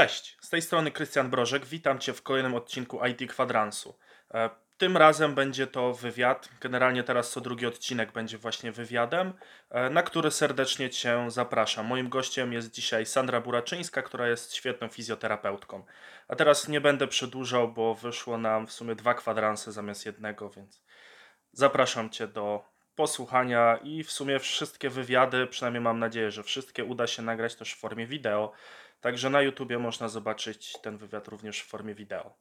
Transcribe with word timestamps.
Cześć, 0.00 0.36
z 0.40 0.50
tej 0.50 0.62
strony 0.62 0.90
Krystian 0.90 1.30
Brożek. 1.30 1.66
Witam 1.66 1.98
Cię 1.98 2.12
w 2.12 2.22
kolejnym 2.22 2.54
odcinku 2.54 3.00
IT 3.06 3.30
Kwadransu. 3.30 3.98
E, 4.34 4.50
Tym 4.78 4.96
razem 4.96 5.34
będzie 5.34 5.66
to 5.66 5.94
wywiad. 5.94 6.48
Generalnie 6.60 7.02
teraz 7.02 7.30
co 7.30 7.40
drugi 7.40 7.66
odcinek 7.66 8.12
będzie 8.12 8.38
właśnie 8.38 8.72
wywiadem, 8.72 9.32
e, 9.70 9.90
na 9.90 10.02
który 10.02 10.30
serdecznie 10.30 10.90
Cię 10.90 11.24
zapraszam. 11.28 11.86
Moim 11.86 12.08
gościem 12.08 12.52
jest 12.52 12.70
dzisiaj 12.70 13.06
Sandra 13.06 13.40
Buraczyńska, 13.40 14.02
która 14.02 14.28
jest 14.28 14.54
świetną 14.54 14.88
fizjoterapeutką. 14.88 15.84
A 16.28 16.36
teraz 16.36 16.68
nie 16.68 16.80
będę 16.80 17.06
przedłużał, 17.06 17.72
bo 17.72 17.94
wyszło 17.94 18.38
nam 18.38 18.66
w 18.66 18.72
sumie 18.72 18.94
dwa 18.94 19.14
kwadranse 19.14 19.72
zamiast 19.72 20.06
jednego, 20.06 20.50
więc 20.50 20.82
zapraszam 21.52 22.10
Cię 22.10 22.28
do 22.28 22.64
posłuchania 22.94 23.78
i 23.82 24.04
w 24.04 24.12
sumie 24.12 24.38
wszystkie 24.38 24.90
wywiady, 24.90 25.46
przynajmniej 25.46 25.80
mam 25.80 25.98
nadzieję, 25.98 26.30
że 26.30 26.42
wszystkie 26.42 26.84
uda 26.84 27.06
się 27.06 27.22
nagrać 27.22 27.54
też 27.54 27.74
w 27.74 27.78
formie 27.78 28.06
wideo. 28.06 28.52
Także 29.00 29.30
na 29.30 29.42
YouTubie 29.42 29.78
można 29.78 30.08
zobaczyć 30.08 30.72
ten 30.82 30.96
wywiad 30.96 31.28
również 31.28 31.60
w 31.60 31.66
formie 31.66 31.94
wideo. 31.94 32.34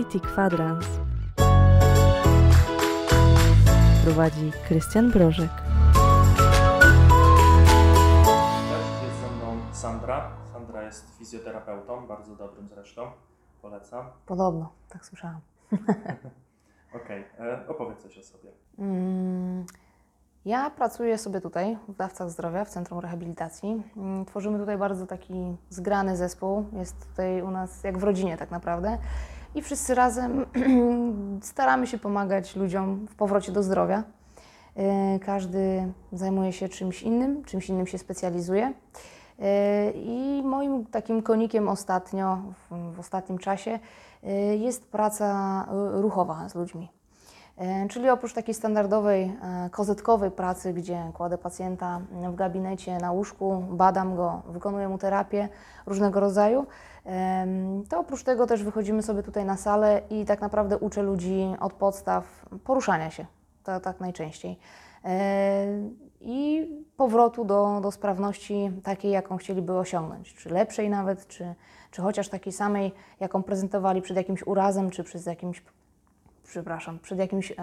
IT 0.00 0.22
Kwadrans. 0.22 0.86
Prowadzi 4.04 4.52
Krystian 4.68 5.10
Brożek. 5.10 5.50
Jest 9.02 9.20
ze 9.20 9.30
mną 9.30 9.60
Sandra. 9.72 10.30
Sandra 10.52 10.82
jest 10.82 11.18
fizjoterapeutą, 11.18 12.06
bardzo 12.06 12.36
dobrym 12.36 12.68
zresztą. 12.68 13.12
Polecam. 13.62 14.06
Podobno, 14.26 14.72
tak 14.88 15.06
słyszałam. 15.06 15.40
Okej, 17.04 17.24
e, 17.40 17.68
opowiedz 17.68 17.98
coś 18.02 18.18
o 18.18 18.22
sobie. 18.22 18.50
Mm, 18.78 19.64
Ja 20.44 20.70
pracuję 20.70 21.18
sobie 21.18 21.40
tutaj 21.40 21.78
w 21.88 21.96
Dawcach 21.96 22.30
Zdrowia, 22.30 22.64
w 22.64 22.68
Centrum 22.68 23.00
Rehabilitacji. 23.00 23.82
Mm, 23.96 24.24
Tworzymy 24.24 24.58
tutaj 24.58 24.78
bardzo 24.78 25.06
taki 25.06 25.56
zgrany 25.70 26.16
zespół. 26.16 26.64
Jest 26.72 27.08
tutaj 27.08 27.42
u 27.42 27.50
nas 27.50 27.84
jak 27.84 27.98
w 27.98 28.02
rodzinie 28.02 28.36
tak 28.36 28.50
naprawdę. 28.50 28.98
I 29.54 29.62
wszyscy 29.62 29.94
razem 29.94 30.46
staramy 31.42 31.86
się 31.86 31.98
pomagać 31.98 32.56
ludziom 32.56 33.06
w 33.06 33.14
powrocie 33.14 33.52
do 33.52 33.62
zdrowia. 33.62 34.02
E, 34.76 35.18
Każdy 35.18 35.92
zajmuje 36.12 36.52
się 36.52 36.68
czymś 36.68 37.02
innym, 37.02 37.44
czymś 37.44 37.68
innym 37.68 37.86
się 37.86 37.98
specjalizuje. 37.98 38.72
E, 39.42 39.90
I 39.90 40.42
moim 40.44 40.86
takim 40.86 41.22
konikiem 41.22 41.68
ostatnio, 41.68 42.38
w, 42.70 42.94
w 42.94 43.00
ostatnim 43.00 43.38
czasie, 43.38 43.78
e, 44.22 44.32
jest 44.56 44.90
praca 44.90 45.26
e, 45.68 46.02
ruchowa 46.02 46.48
z 46.48 46.54
ludźmi. 46.54 46.88
Czyli 47.90 48.08
oprócz 48.08 48.32
takiej 48.32 48.54
standardowej, 48.54 49.36
kozetkowej 49.70 50.30
pracy, 50.30 50.72
gdzie 50.72 51.10
kładę 51.14 51.38
pacjenta 51.38 52.00
w 52.30 52.34
gabinecie 52.34 52.98
na 52.98 53.12
łóżku, 53.12 53.64
badam 53.70 54.16
go, 54.16 54.42
wykonuję 54.48 54.88
mu 54.88 54.98
terapię 54.98 55.48
różnego 55.86 56.20
rodzaju, 56.20 56.66
to 57.88 58.00
oprócz 58.00 58.22
tego 58.22 58.46
też 58.46 58.62
wychodzimy 58.62 59.02
sobie 59.02 59.22
tutaj 59.22 59.44
na 59.44 59.56
salę 59.56 60.02
i 60.10 60.24
tak 60.24 60.40
naprawdę 60.40 60.78
uczę 60.78 61.02
ludzi 61.02 61.54
od 61.60 61.72
podstaw 61.72 62.46
poruszania 62.64 63.10
się, 63.10 63.26
to 63.64 63.80
tak 63.80 64.00
najczęściej. 64.00 64.58
I 66.24 66.68
powrotu 66.96 67.44
do, 67.44 67.80
do 67.82 67.90
sprawności 67.90 68.70
takiej, 68.82 69.10
jaką 69.10 69.36
chcieliby 69.36 69.72
osiągnąć, 69.72 70.34
czy 70.34 70.50
lepszej 70.50 70.90
nawet, 70.90 71.26
czy, 71.26 71.54
czy 71.90 72.02
chociaż 72.02 72.28
takiej 72.28 72.52
samej, 72.52 72.92
jaką 73.20 73.42
prezentowali 73.42 74.02
przed 74.02 74.16
jakimś 74.16 74.46
urazem, 74.46 74.90
czy 74.90 75.04
przed 75.04 75.26
jakimś 75.26 75.62
przepraszam, 76.44 76.98
przed 76.98 77.18
jakimś 77.18 77.52
em, 77.52 77.58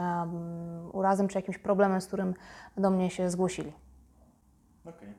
urazem 0.94 1.28
czy 1.28 1.38
jakimś 1.38 1.58
problemem, 1.58 2.02
z 2.02 2.08
którym 2.08 2.34
do 2.78 2.90
mnie 2.90 3.10
się 3.10 3.30
zgłosili. 3.30 3.74
Okej. 4.86 5.14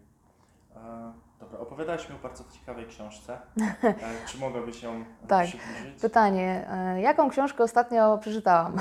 E, 0.77 1.13
Dobra, 1.51 1.67
opowiadałaś 1.67 2.09
mi 2.09 2.15
o 2.17 2.19
bardzo 2.19 2.45
ciekawej 2.53 2.87
książce. 2.87 3.39
E, 3.85 4.27
Czy 4.27 4.39
mogłabyś 4.39 4.83
ją 4.83 5.05
Tak. 5.29 5.47
przybliżyć? 5.47 6.01
Pytanie, 6.03 6.69
e, 6.71 7.01
jaką 7.01 7.31
książkę 7.31 7.65
ostatnio 7.65 8.19
przeczytałam? 8.19 8.77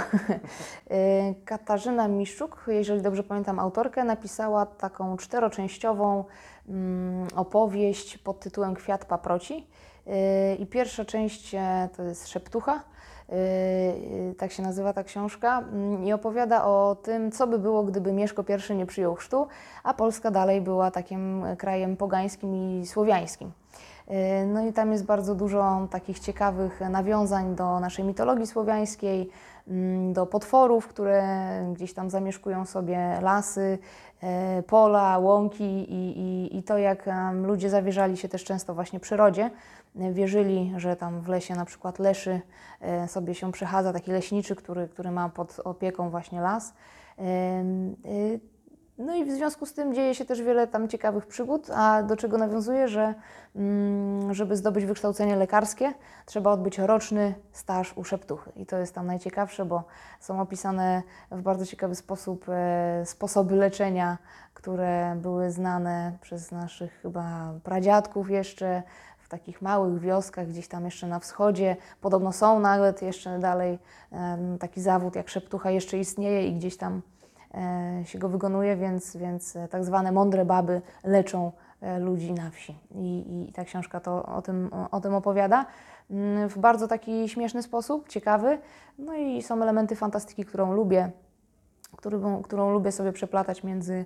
E, 0.90 1.34
Katarzyna 1.46 2.08
Miszczuk, 2.08 2.66
jeżeli 2.68 3.02
dobrze 3.02 3.24
pamiętam 3.24 3.60
autorkę, 3.60 4.04
napisała 4.04 4.66
taką 4.66 5.18
czteroczęściową 5.18 6.24
mm, 6.70 7.28
opowieść 7.36 8.18
pod 8.18 8.40
tytułem 8.40 8.76
Kwiat 8.76 9.06
paproci. 9.06 9.68
I 10.60 10.66
pierwsza 10.66 11.06
część 11.06 11.56
to 11.98 12.04
jest 12.04 12.28
Szeptucha. 12.28 12.84
E, 13.32 14.34
Tak 14.38 14.52
się 14.52 14.64
nazywa 14.64 14.94
ta 14.94 15.04
książka 15.04 15.60
mm, 15.60 16.04
i 16.04 16.14
opowiada 16.14 16.66
o 16.66 16.98
tym, 17.04 17.32
co 17.32 17.48
by 17.48 17.60
było, 17.60 17.84
gdyby 17.84 18.14
Mieszko 18.14 18.44
I 18.70 18.76
nie 18.76 18.86
przyjął 18.86 19.16
chrztu, 19.16 19.48
a 19.84 19.94
Polska 19.94 20.32
dalej 20.32 20.62
była 20.62 20.92
takim 20.92 21.44
krajem 21.58 21.98
pogańskim 21.98 22.56
i 22.56 22.88
słowiańskim. 22.88 23.52
E, 24.08 24.46
No 24.46 24.66
i 24.66 24.74
tam 24.74 24.92
jest 24.92 25.06
bardzo 25.06 25.36
dużo 25.36 25.88
takich 25.92 26.20
ciekawych 26.20 26.82
nawiązań 26.90 27.56
do 27.56 27.80
naszej 27.80 28.06
mitologii 28.06 28.48
słowiańskiej, 28.48 29.30
mm, 29.68 30.14
do 30.14 30.26
potworów, 30.26 30.88
które 30.88 31.24
gdzieś 31.74 31.94
tam 31.94 32.10
zamieszkują 32.10 32.66
sobie 32.66 33.20
lasy, 33.22 33.78
e, 34.24 34.64
pola, 34.64 35.18
łąki 35.18 35.94
i, 35.94 36.20
i, 36.20 36.58
i 36.58 36.64
to, 36.64 36.78
jak 36.78 37.10
ludzie 37.42 37.70
zawierzali 37.70 38.18
się 38.18 38.30
też 38.30 38.44
często 38.44 38.74
właśnie 38.74 39.00
przyrodzie. 39.00 39.50
E, 39.96 40.14
Wierzyli, 40.14 40.74
że 40.78 40.96
tam 40.96 41.22
w 41.22 41.28
lesie 41.28 41.56
na 41.56 41.66
przykład 41.66 42.00
leszy 42.00 42.42
e, 42.82 43.08
sobie 43.08 43.36
się 43.36 43.52
przechadza, 43.52 43.94
taki 43.94 44.12
leśniczy, 44.12 44.56
który, 44.56 44.88
który 44.88 45.12
ma 45.12 45.30
pod 45.30 45.60
opieką 45.64 46.10
właśnie 46.10 46.42
las. 46.42 46.74
Em, 47.18 47.96
e, 48.06 48.60
no 49.00 49.16
i 49.16 49.26
w 49.26 49.32
związku 49.32 49.66
z 49.66 49.74
tym 49.74 49.94
dzieje 49.94 50.16
się 50.16 50.26
też 50.26 50.42
wiele 50.42 50.68
tam 50.68 50.88
ciekawych 50.88 51.28
przygód, 51.28 51.70
a 51.76 52.04
do 52.04 52.16
czego 52.16 52.38
nawiązuje, 52.38 52.88
że 52.88 53.16
mm, 53.56 54.34
żeby 54.34 54.56
zdobyć 54.58 54.86
wykształcenie 54.86 55.36
lekarskie, 55.36 55.94
trzeba 56.26 56.52
odbyć 56.52 56.78
roczny 56.78 57.36
staż 57.52 57.98
u 57.98 58.04
szeptuchy. 58.04 58.52
I 58.56 58.66
to 58.66 58.78
jest 58.78 58.96
tam 58.96 59.08
najciekawsze, 59.08 59.66
bo 59.66 59.84
są 60.20 60.42
opisane 60.42 61.04
w 61.32 61.42
bardzo 61.42 61.66
ciekawy 61.66 61.96
sposób 61.96 62.46
e, 62.50 63.04
sposoby 63.06 63.56
leczenia, 63.56 64.18
które 64.54 65.16
były 65.22 65.52
znane 65.52 66.18
przez 66.22 66.52
naszych 66.52 67.02
chyba 67.02 67.54
pradziadków 67.64 68.30
jeszcze 68.30 68.84
takich 69.30 69.62
małych 69.62 70.00
wioskach 70.00 70.48
gdzieś 70.48 70.68
tam 70.68 70.86
jeszcze 70.86 71.08
na 71.08 71.20
wschodzie. 71.20 71.76
Podobno 72.02 72.32
są 72.32 72.60
nawet 72.60 73.02
jeszcze 73.02 73.40
dalej 73.40 73.80
taki 74.60 74.82
zawód 74.82 75.16
jak 75.16 75.30
szeptucha 75.30 75.72
jeszcze 75.72 75.98
istnieje 75.98 76.48
i 76.48 76.56
gdzieś 76.56 76.78
tam 76.78 77.02
e, 77.54 78.06
się 78.06 78.20
go 78.20 78.30
wykonuje, 78.30 78.76
więc, 78.76 79.16
więc 79.18 79.56
e, 79.56 79.68
tak 79.68 79.86
zwane 79.86 80.12
mądre 80.12 80.46
baby 80.46 80.82
leczą 81.04 81.52
e, 81.82 82.00
ludzi 82.00 82.34
na 82.34 82.50
wsi. 82.50 82.80
I, 82.92 83.46
i 83.50 83.54
ta 83.54 83.64
książka 83.64 84.00
to 84.00 84.26
o 84.26 84.42
tym, 84.42 84.70
o 84.92 85.02
tym 85.02 85.16
opowiada 85.16 85.66
mm, 86.12 86.50
w 86.50 86.58
bardzo 86.58 86.88
taki 86.88 87.30
śmieszny 87.30 87.64
sposób, 87.64 88.10
ciekawy. 88.10 88.60
No 88.98 89.14
i 89.14 89.42
są 89.42 89.62
elementy 89.62 89.96
fantastyki, 89.96 90.46
którą 90.46 90.74
lubię, 90.74 91.12
którą, 91.98 92.42
którą 92.42 92.72
lubię 92.72 92.92
sobie 92.92 93.12
przeplatać 93.12 93.64
między 93.64 94.06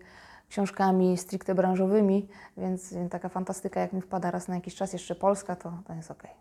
książkami 0.53 1.17
stricte 1.17 1.55
branżowymi, 1.55 2.27
więc, 2.57 2.95
taka 3.09 3.29
fantastyka, 3.29 3.79
jak 3.79 3.93
mi 3.93 4.01
wpada 4.01 4.31
raz 4.31 4.47
na 4.47 4.55
jakiś 4.55 4.75
czas, 4.75 4.93
jeszcze 4.93 5.15
polska, 5.15 5.55
to, 5.55 5.73
to 5.87 5.93
jest 5.93 6.11
okej. 6.11 6.31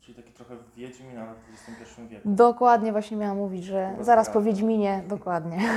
Czyli 0.00 0.14
taki 0.14 0.32
trochę 0.32 0.56
Wiedźmin, 0.76 1.18
ale 1.18 1.34
w 1.34 1.68
XXI 1.68 2.02
wieku. 2.08 2.28
Dokładnie 2.34 2.92
właśnie 2.92 3.16
miałam 3.16 3.36
mówić, 3.36 3.64
że 3.64 3.96
zaraz 4.00 4.30
po. 4.30 4.42
Wiedźminie, 4.42 5.02
dokładnie. 5.08 5.58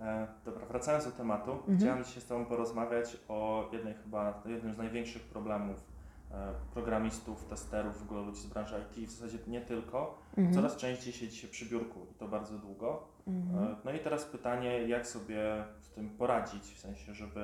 E, 0.00 0.26
dobra, 0.44 0.66
wracając 0.66 1.04
do 1.04 1.10
tematu, 1.10 1.50
Mhm. 1.52 1.78
chciałem 1.78 2.04
dzisiaj 2.04 2.22
z 2.22 2.26
Tobą 2.26 2.44
porozmawiać 2.44 3.16
o 3.28 3.68
jednej 3.72 3.94
chyba, 3.94 4.42
jednym 4.46 4.74
z 4.74 4.78
największych 4.78 5.22
problemów 5.22 5.76
programistów, 6.74 7.44
testerów, 7.44 7.98
w 7.98 8.02
ogóle 8.02 8.22
ludzi 8.22 8.40
z 8.40 8.46
branży 8.46 8.74
IT, 8.96 9.08
w 9.08 9.12
zasadzie 9.12 9.38
nie 9.46 9.60
tylko. 9.60 10.18
Mhm. 10.36 10.54
Coraz 10.54 10.76
częściej 10.76 11.12
siedzi 11.12 11.36
się 11.36 11.48
przy 11.48 11.66
biurku 11.66 12.00
i 12.10 12.14
to 12.14 12.28
bardzo 12.28 12.58
długo. 12.58 13.02
Mhm. 13.26 13.64
E, 13.72 13.76
No 13.84 13.92
i 13.92 13.98
teraz 13.98 14.24
pytanie, 14.24 14.88
jak 14.88 15.06
sobie 15.06 15.64
z 15.80 15.88
tym 15.88 16.10
poradzić, 16.10 16.62
w 16.62 16.78
sensie, 16.78 17.14
żeby, 17.14 17.40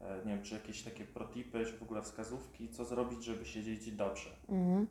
e, 0.00 0.16
nie 0.26 0.34
wiem, 0.34 0.42
czy 0.42 0.54
jakieś 0.54 0.82
takie 0.82 1.04
protipy, 1.04 1.64
czy 1.66 1.78
w 1.78 1.82
ogóle 1.82 2.02
wskazówki, 2.02 2.68
co 2.68 2.84
zrobić, 2.84 3.24
żeby 3.24 3.44
siedzieć 3.46 3.92
dobrze. 3.92 4.30
Mhm. 4.48 4.86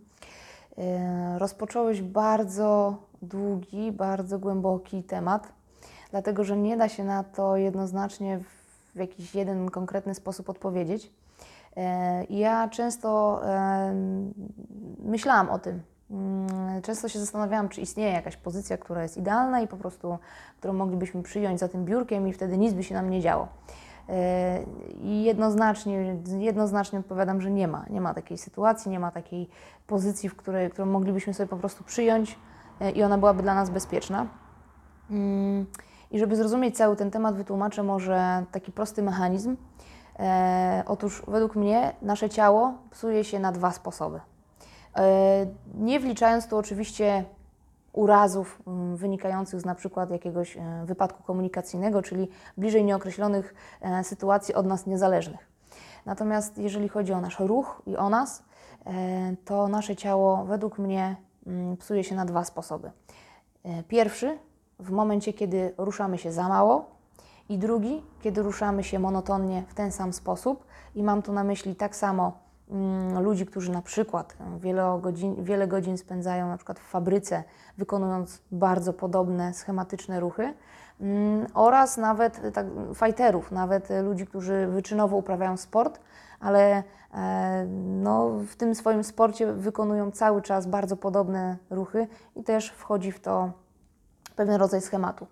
E, 0.77 1.39
Rozpocząłeś 1.39 2.01
bardzo 2.01 2.97
długi, 3.21 3.91
bardzo 3.91 4.39
głęboki 4.39 5.03
temat, 5.03 5.53
dlatego 6.11 6.43
że 6.43 6.57
nie 6.57 6.77
da 6.77 6.89
się 6.89 7.03
na 7.03 7.23
to 7.23 7.57
jednoznacznie 7.57 8.39
w 8.95 8.97
jakiś 8.99 9.35
jeden 9.35 9.69
konkretny 9.69 10.15
sposób 10.15 10.49
odpowiedzieć. 10.49 11.11
E, 11.77 12.23
Ja 12.29 12.69
często 12.69 13.41
myślałam 15.03 15.49
o 15.49 15.59
tym. 15.59 15.81
Mm, 16.11 16.81
Często 16.81 17.09
się 17.09 17.19
zastanawiałam, 17.19 17.69
czy 17.69 17.81
istnieje 17.81 18.11
jakaś 18.13 18.37
pozycja, 18.37 18.77
która 18.77 19.03
jest 19.03 19.17
idealna 19.17 19.61
i 19.61 19.67
po 19.67 19.77
prostu, 19.77 20.17
którą 20.59 20.73
moglibyśmy 20.73 21.23
przyjąć 21.23 21.59
za 21.59 21.67
tym 21.67 21.85
biurkiem 21.85 22.27
i 22.27 22.33
wtedy 22.33 22.57
nic 22.57 22.73
by 22.73 22.83
się 22.83 22.95
nam 22.95 23.09
nie 23.09 23.21
działo. 23.21 23.47
E, 24.09 24.63
I 25.01 25.23
jednoznacznie, 25.23 26.15
jednoznacznie 26.39 26.99
odpowiadam, 26.99 27.41
że 27.41 27.51
nie 27.51 27.67
ma. 27.67 27.85
Nie 27.89 28.01
ma 28.01 28.13
takiej 28.13 28.37
sytuacji, 28.37 28.91
nie 28.91 28.99
ma 28.99 29.11
takiej 29.11 29.49
pozycji, 29.87 30.29
w 30.29 30.35
której, 30.35 30.69
którą 30.69 30.85
moglibyśmy 30.85 31.33
sobie 31.33 31.47
po 31.47 31.57
prostu 31.57 31.83
przyjąć 31.83 32.39
e, 32.81 32.91
i 32.91 33.03
ona 33.03 33.17
byłaby 33.17 33.43
dla 33.43 33.55
nas 33.55 33.69
bezpieczna. 33.69 34.27
Mm, 35.11 35.65
I 36.11 36.19
żeby 36.19 36.35
zrozumieć 36.35 36.77
cały 36.77 36.95
ten 36.95 37.11
temat, 37.11 37.35
wytłumaczę 37.35 37.83
może 37.83 38.45
taki 38.51 38.71
prosty 38.71 39.03
mechanizm. 39.03 39.55
E, 40.19 40.83
otóż 40.87 41.23
według 41.27 41.55
mnie 41.55 41.93
nasze 42.01 42.29
ciało 42.29 42.73
psuje 42.91 43.23
się 43.23 43.39
na 43.39 43.51
dwa 43.51 43.71
sposoby. 43.71 44.19
E, 44.95 45.45
nie 45.75 45.99
wliczając 45.99 46.47
tu 46.47 46.57
oczywiście 46.57 47.25
urazów 47.93 48.61
mm, 48.67 48.97
wynikających 48.97 49.61
z 49.61 49.65
na 49.65 49.75
przykład 49.75 50.11
jakiegoś 50.11 50.57
e, 50.57 50.61
wypadku 50.85 51.23
komunikacyjnego, 51.23 52.01
czyli 52.01 52.27
bliżej 52.57 52.85
nieokreślonych 52.85 53.55
e, 53.81 54.03
sytuacji 54.03 54.55
od 54.55 54.65
nas 54.65 54.85
niezależnych. 54.85 55.47
Natomiast 56.05 56.57
jeżeli 56.57 56.89
chodzi 56.89 57.13
o 57.13 57.21
nasz 57.21 57.39
ruch 57.39 57.81
i 57.85 57.97
o 57.97 58.09
nas, 58.09 58.43
e, 58.85 59.35
to 59.45 59.67
nasze 59.67 59.95
ciało 59.95 60.45
według 60.45 60.79
mnie 60.79 61.15
mm, 61.47 61.77
psuje 61.77 62.03
się 62.03 62.15
na 62.15 62.25
dwa 62.25 62.43
sposoby. 62.43 62.91
E, 63.63 63.83
Pierwszy, 63.83 64.37
w 64.79 64.91
momencie, 64.91 65.33
kiedy 65.33 65.73
ruszamy 65.77 66.17
się 66.17 66.31
za 66.31 66.47
mało, 66.47 66.94
i 67.49 67.57
drugi, 67.57 68.03
kiedy 68.21 68.41
ruszamy 68.41 68.83
się 68.83 68.99
monotonnie 68.99 69.63
w 69.67 69.73
ten 69.73 69.91
sam 69.91 70.13
sposób. 70.13 70.65
I 70.95 71.03
mam 71.03 71.21
tu 71.21 71.33
na 71.33 71.43
myśli 71.43 71.75
tak 71.75 71.95
samo 71.95 72.37
mm, 72.69 73.23
ludzi, 73.23 73.45
którzy 73.45 73.71
na 73.71 73.81
przykład 73.81 74.35
e, 74.39 74.59
wiele 74.59 74.99
godzin, 75.01 75.43
wiele 75.43 75.67
godzin 75.67 75.97
spędzają 75.97 76.47
na 76.47 76.57
przykład 76.57 76.79
w 76.79 76.83
fabryce, 76.83 77.43
wykonując 77.77 78.41
bardzo 78.51 78.93
podobne, 78.93 79.53
schematyczne 79.53 80.19
ruchy, 80.19 80.53
mm, 81.01 81.47
oraz 81.53 81.97
nawet 81.97 82.45
e, 82.45 82.51
tak, 82.51 82.67
fighterów, 82.95 83.51
nawet 83.51 83.91
e, 83.91 84.01
ludzi, 84.01 84.27
którzy 84.27 84.67
wyczynowo 84.67 85.17
uprawiają 85.17 85.57
sport, 85.57 85.99
ale 86.39 86.83
e, 87.13 87.65
no, 88.03 88.29
w 88.29 88.55
tym 88.55 88.75
swoim 88.75 89.03
sporcie 89.03 89.53
wykonują 89.53 90.11
cały 90.11 90.41
czas 90.41 90.67
bardzo 90.67 90.97
podobne 90.97 91.57
ruchy 91.69 92.07
i 92.35 92.43
też 92.43 92.69
wchodzi 92.69 93.11
w 93.11 93.19
to 93.19 93.51
pewien 94.35 94.55
rodzaj 94.55 94.81
schematu. 94.81 95.27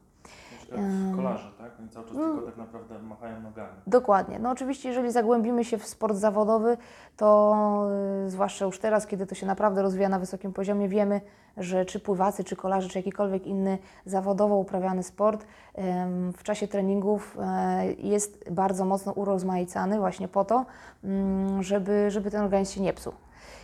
Jak 0.78 0.86
w 0.86 1.16
kolarze, 1.16 1.52
tak? 1.58 1.72
Oni 1.80 1.90
cały 1.90 2.06
czas 2.06 2.16
tylko 2.16 2.42
tak 2.42 2.58
naprawdę 2.58 3.00
machają 3.00 3.42
nogami. 3.42 3.74
Dokładnie. 3.88 4.40
No 4.40 4.50
oczywiście, 4.50 4.90
jeżeli 4.90 5.12
zagłębimy 5.12 5.66
się 5.66 5.78
w 5.78 5.88
sport 5.88 6.16
zawodowy, 6.16 6.78
to 7.18 7.56
y, 8.26 8.30
zwłaszcza 8.30 8.66
już 8.66 8.80
teraz, 8.80 9.08
kiedy 9.08 9.26
to 9.26 9.36
się 9.36 9.46
naprawdę 9.46 9.82
rozwija 9.82 10.10
na 10.10 10.20
wysokim 10.20 10.54
poziomie, 10.54 10.90
wiemy, 10.90 11.22
że 11.58 11.86
czy 11.86 12.00
pływacy, 12.00 12.44
czy 12.44 12.56
kolarze, 12.56 12.90
czy 12.90 13.00
jakikolwiek 13.00 13.48
inny 13.48 13.78
zawodowo 14.06 14.56
uprawiany 14.56 15.04
sport 15.04 15.46
w 16.38 16.44
czasie 16.44 16.68
treningów 16.68 17.38
e, 17.42 17.86
jest 17.94 18.52
bardzo 18.52 18.86
mocno 18.86 19.12
urozmaicany 19.12 20.00
właśnie 20.00 20.28
po 20.28 20.46
to, 20.46 20.66
mm, 21.04 21.64
żeby, 21.64 22.12
żeby 22.12 22.32
ten 22.32 22.42
organizm 22.42 22.74
się 22.76 22.82
nie 22.82 22.94
psuł. 22.94 23.14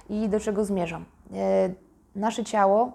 I 0.10 0.30
do 0.30 0.40
czego 0.40 0.66
zmierzam? 0.66 1.06
E, 1.34 1.70
Nasze 2.16 2.44
ciało 2.44 2.92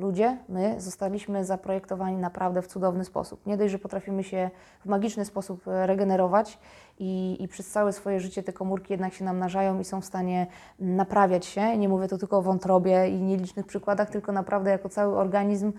ludzie, 0.00 0.38
my 0.48 0.80
zostaliśmy 0.80 1.44
zaprojektowani 1.44 2.16
naprawdę 2.16 2.62
w 2.62 2.66
cudowny 2.66 3.04
sposób. 3.04 3.46
Nie 3.46 3.56
dość, 3.56 3.72
że 3.72 3.78
potrafimy 3.78 4.24
się 4.24 4.50
w 4.80 4.86
magiczny 4.86 5.24
sposób 5.24 5.68
e, 5.68 5.86
regenerować 5.86 6.58
i, 6.98 7.36
i 7.40 7.48
przez 7.48 7.70
całe 7.70 7.92
swoje 7.92 8.20
życie 8.20 8.42
te 8.42 8.52
komórki 8.52 8.92
jednak 8.92 9.14
się 9.14 9.24
namnażają 9.24 9.80
i 9.80 9.84
są 9.84 10.00
w 10.00 10.04
stanie 10.04 10.46
naprawiać 10.78 11.46
się. 11.46 11.78
Nie 11.78 11.88
mówię 11.88 12.08
tu 12.08 12.18
tylko 12.18 12.38
o 12.38 12.42
wątrobie 12.42 13.08
i 13.08 13.22
nielicznych 13.22 13.66
przykładach, 13.66 14.10
tylko 14.10 14.32
naprawdę 14.32 14.70
jako 14.70 14.88
cały 14.88 15.16
organizm 15.16 15.72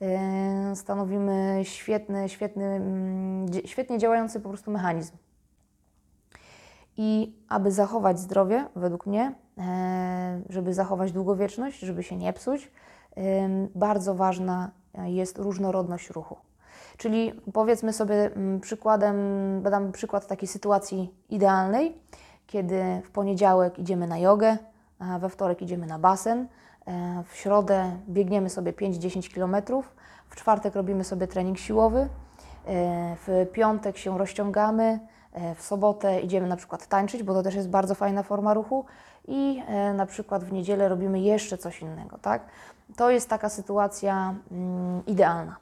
e, 0.00 0.76
stanowimy 0.76 1.60
świetny, 1.62 2.28
świetny, 2.28 2.64
mm, 2.64 3.46
świetnie 3.64 3.98
działający 3.98 4.40
po 4.40 4.48
prostu 4.48 4.70
mechanizm. 4.70 5.16
I 6.96 7.36
aby 7.48 7.70
zachować 7.70 8.20
zdrowie, 8.20 8.64
według 8.76 9.06
mnie, 9.06 9.34
e, 9.58 10.40
żeby 10.48 10.74
zachować 10.74 11.12
długowieczność, 11.12 11.80
żeby 11.80 12.02
się 12.02 12.16
nie 12.16 12.32
psuć, 12.32 12.70
bardzo 13.74 14.14
ważna 14.14 14.70
jest 15.04 15.38
różnorodność 15.38 16.10
ruchu. 16.10 16.36
Czyli 16.96 17.32
powiedzmy 17.52 17.92
sobie 17.92 18.14
mm, 18.14 18.60
przykładem, 18.60 19.16
dam 19.62 19.92
przykład 19.92 20.26
takiej 20.26 20.48
sytuacji 20.48 21.14
idealnej, 21.30 21.98
kiedy 22.46 22.82
w 23.04 23.10
poniedziałek 23.10 23.78
idziemy 23.78 24.06
na 24.06 24.18
jogę, 24.18 24.56
we 25.20 25.28
wtorek 25.28 25.62
idziemy 25.62 25.86
na 25.86 25.98
basen, 25.98 26.46
e, 26.86 27.24
w 27.26 27.36
środę 27.36 27.96
biegniemy 28.08 28.50
sobie 28.50 28.72
5-10 28.72 29.34
km, 29.34 29.82
w 30.28 30.36
czwartek 30.36 30.74
robimy 30.74 31.04
sobie 31.04 31.26
trening 31.26 31.58
siłowy, 31.58 32.08
e, 32.66 33.16
w 33.26 33.46
piątek 33.52 33.98
się 33.98 34.18
rozciągamy, 34.18 35.00
e, 35.32 35.54
w 35.54 35.62
sobotę 35.62 36.20
idziemy 36.20 36.48
na 36.48 36.56
przykład 36.56 36.86
tańczyć, 36.86 37.22
bo 37.22 37.34
to 37.34 37.42
też 37.42 37.54
jest 37.54 37.68
bardzo 37.68 37.94
fajna 37.94 38.22
forma 38.22 38.54
ruchu 38.54 38.84
i 39.28 39.62
e, 39.66 39.94
na 39.94 40.06
przykład 40.06 40.44
w 40.44 40.52
niedzielę 40.52 40.88
robimy 40.88 41.20
jeszcze 41.20 41.58
coś 41.58 41.82
innego, 41.82 42.18
tak? 42.18 42.42
To 42.96 43.10
jest 43.10 43.28
taka 43.28 43.48
sytuacja 43.48 44.34
mm, 44.52 45.02
idealna. 45.06 45.56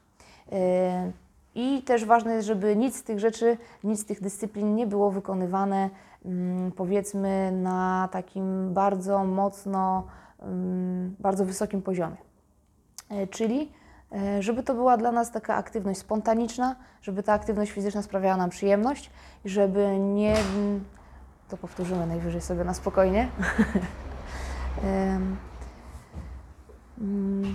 E, 0.53 1.13
I 1.55 1.83
też 1.83 2.05
ważne 2.05 2.35
jest, 2.35 2.47
żeby 2.47 2.77
nic 2.77 2.97
z 2.97 3.03
tych 3.03 3.19
rzeczy, 3.19 3.57
nic 3.85 4.01
z 4.01 4.05
tych 4.05 4.21
dyscyplin 4.23 4.75
nie 4.75 4.87
było 4.87 5.11
wykonywane 5.11 5.91
mm, 6.25 6.73
powiedzmy 6.73 7.53
na 7.53 8.09
takim 8.13 8.75
bardzo 8.75 9.25
mocno, 9.25 10.07
mm, 10.41 11.17
bardzo 11.19 11.45
wysokim 11.45 11.83
poziomie. 11.83 12.17
E, 13.11 13.27
Czyli 13.27 13.73
e, 14.13 14.43
żeby 14.43 14.63
to 14.63 14.75
była 14.75 14.97
dla 14.97 15.13
nas 15.13 15.31
taka 15.31 15.55
aktywność 15.55 16.01
spontaniczna, 16.01 16.77
żeby 17.03 17.23
ta 17.23 17.33
aktywność 17.33 17.73
fizyczna 17.73 18.03
sprawiała 18.03 18.37
nam 18.37 18.51
przyjemność 18.51 19.11
żeby 19.45 19.99
nie. 19.99 20.37
To 21.49 21.57
powtórzymy 21.57 22.07
najwyżej 22.07 22.41
sobie 22.41 22.65
na 22.65 22.75
spokojnie. 22.75 23.29
Mm, 27.01 27.55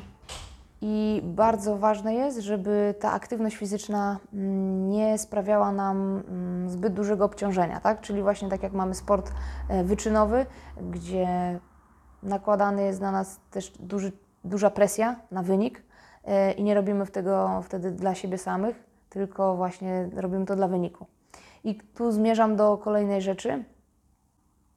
I 0.82 1.22
bardzo 1.24 1.78
ważne 1.78 2.14
jest, 2.14 2.40
żeby 2.40 2.96
ta 3.00 3.12
aktywność 3.12 3.56
fizyczna 3.56 4.20
mm, 4.34 4.90
nie 4.90 5.18
sprawiała 5.18 5.72
nam 5.72 6.24
mm, 6.28 6.70
zbyt 6.70 6.94
dużego 6.94 7.26
obciążenia, 7.26 7.80
tak? 7.80 8.02
Czyli 8.02 8.22
właśnie 8.22 8.50
tak 8.50 8.64
jak 8.64 8.74
mamy 8.74 8.96
sport 8.96 9.32
e, 9.70 9.84
wyczynowy, 9.84 10.46
gdzie 10.92 11.60
nakładany 12.24 12.84
jest 12.84 13.02
na 13.02 13.12
nas 13.12 13.40
też 13.52 13.72
duży, 13.80 14.12
duża 14.44 14.70
presja 14.70 15.16
na 15.32 15.44
wynik 15.44 15.84
e, 16.24 16.52
i 16.52 16.64
nie 16.64 16.76
robimy 16.76 17.08
tego 17.08 17.62
wtedy 17.64 17.92
dla 17.92 18.16
siebie 18.16 18.38
samych, 18.38 18.84
tylko 19.10 19.56
właśnie 19.56 20.10
robimy 20.16 20.46
to 20.46 20.56
dla 20.56 20.68
wyniku. 20.68 21.06
I 21.64 21.76
tu 21.76 22.12
zmierzam 22.12 22.56
do 22.56 22.78
kolejnej 22.78 23.22
rzeczy. 23.22 23.64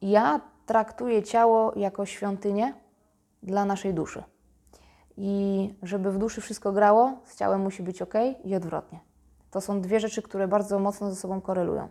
Ja 0.03 0.41
traktuję 0.67 1.23
ciało 1.23 1.73
jako 1.76 2.06
świątynię 2.06 2.75
dla 3.43 3.65
naszej 3.65 3.94
duszy. 3.94 4.23
I 5.20 5.75
żeby 5.82 6.12
w 6.12 6.19
duszy 6.19 6.41
wszystko 6.41 6.73
grało, 6.73 7.13
z 7.25 7.37
ciałem 7.37 7.60
musi 7.60 7.82
być 7.82 8.03
ok 8.03 8.15
i 8.44 8.55
odwrotnie. 8.55 8.98
To 9.51 9.60
są 9.60 9.81
dwie 9.81 10.01
rzeczy, 10.01 10.22
które 10.22 10.48
bardzo 10.48 10.79
mocno 10.79 11.10
ze 11.10 11.17
sobą 11.17 11.41
korelują. 11.41 11.89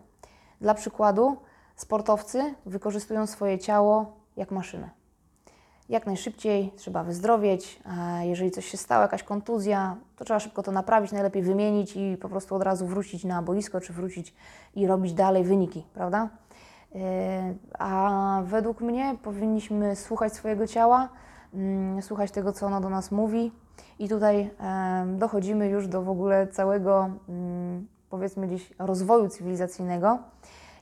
Dla 0.60 0.74
przykładu, 0.74 1.36
sportowcy 1.76 2.54
wykorzystują 2.66 3.26
swoje 3.26 3.58
ciało 3.58 4.12
jak 4.36 4.50
maszynę. 4.50 4.90
Jak 5.88 6.06
najszybciej 6.06 6.72
trzeba 6.76 7.04
wyzdrowieć, 7.04 7.80
a 7.84 8.22
jeżeli 8.22 8.50
coś 8.50 8.66
się 8.66 8.76
stało, 8.76 9.02
jakaś 9.02 9.22
kontuzja, 9.22 9.96
to 10.16 10.24
trzeba 10.24 10.40
szybko 10.40 10.62
to 10.62 10.72
naprawić, 10.72 11.12
najlepiej 11.12 11.42
wymienić 11.42 11.96
i 11.96 12.16
po 12.20 12.28
prostu 12.28 12.54
od 12.54 12.62
razu 12.62 12.86
wrócić 12.86 13.24
na 13.24 13.42
boisko, 13.42 13.80
czy 13.80 13.92
wrócić 13.92 14.34
i 14.74 14.86
robić 14.86 15.12
dalej 15.12 15.44
wyniki, 15.44 15.84
prawda? 15.94 16.28
Yy, 16.94 17.00
A 17.78 18.42
według 18.44 18.80
mnie 18.80 19.16
powinniśmy 19.22 19.96
słuchać 19.96 20.32
swojego 20.32 20.66
ciała, 20.66 21.08
słuchać 22.00 22.30
tego, 22.30 22.52
co 22.52 22.66
ono 22.66 22.80
do 22.80 22.88
nas 22.88 23.12
mówi. 23.12 23.52
I 23.98 24.08
tutaj 24.08 24.50
dochodzimy 25.06 25.68
już 25.68 25.88
do 25.88 26.02
w 26.02 26.08
ogóle 26.08 26.46
całego, 26.46 27.10
mm, 27.28 27.86
powiedzmy 28.10 28.46
gdzieś, 28.46 28.72
rozwoju 28.78 29.28
cywilizacyjnego. 29.28 30.18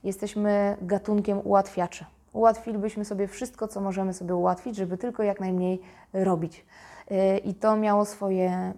Jesteśmy 0.05 0.77
gatunkiem 0.83 1.41
ułatwiaczy. 1.45 2.05
Ułatwilibyśmy 2.33 3.05
sobie 3.05 3.29
wszystko, 3.29 3.69
co 3.69 3.81
możemy 3.81 4.13
sobie 4.13 4.35
ułatwić, 4.35 4.77
żeby 4.77 4.99
tylko 4.99 5.23
jak 5.23 5.41
najmniej 5.41 5.81
robić. 6.13 6.67
Yy, 7.11 7.39
I 7.39 7.55
to 7.55 7.77
miało 7.77 8.05
swoje 8.05 8.51
mm, 8.51 8.75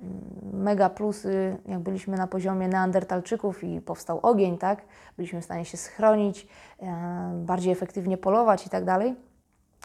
mega 0.52 0.90
plusy, 0.90 1.56
jak 1.66 1.80
byliśmy 1.80 2.16
na 2.16 2.26
poziomie 2.26 2.68
neandertalczyków 2.68 3.64
i 3.64 3.80
powstał 3.80 4.20
ogień, 4.22 4.58
tak? 4.58 4.82
Byliśmy 5.16 5.40
w 5.40 5.44
stanie 5.44 5.64
się 5.64 5.76
schronić, 5.76 6.48
e, 6.82 7.32
bardziej 7.34 7.72
efektywnie 7.72 8.18
polować 8.18 8.66
i 8.66 8.70
tak 8.70 8.84
dalej. 8.84 9.14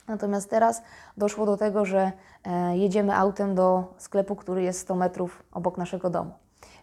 Natomiast 0.08 0.50
teraz 0.50 0.82
doszło 1.18 1.46
do 1.46 1.58
tego, 1.58 1.86
że 1.86 2.12
e, 2.44 2.78
jedziemy 2.78 3.16
autem 3.16 3.56
do 3.56 3.94
sklepu, 3.98 4.36
który 4.36 4.64
jest 4.64 4.80
100 4.80 4.96
metrów 4.96 5.44
obok 5.52 5.78
naszego 5.78 6.10
domu. 6.10 6.32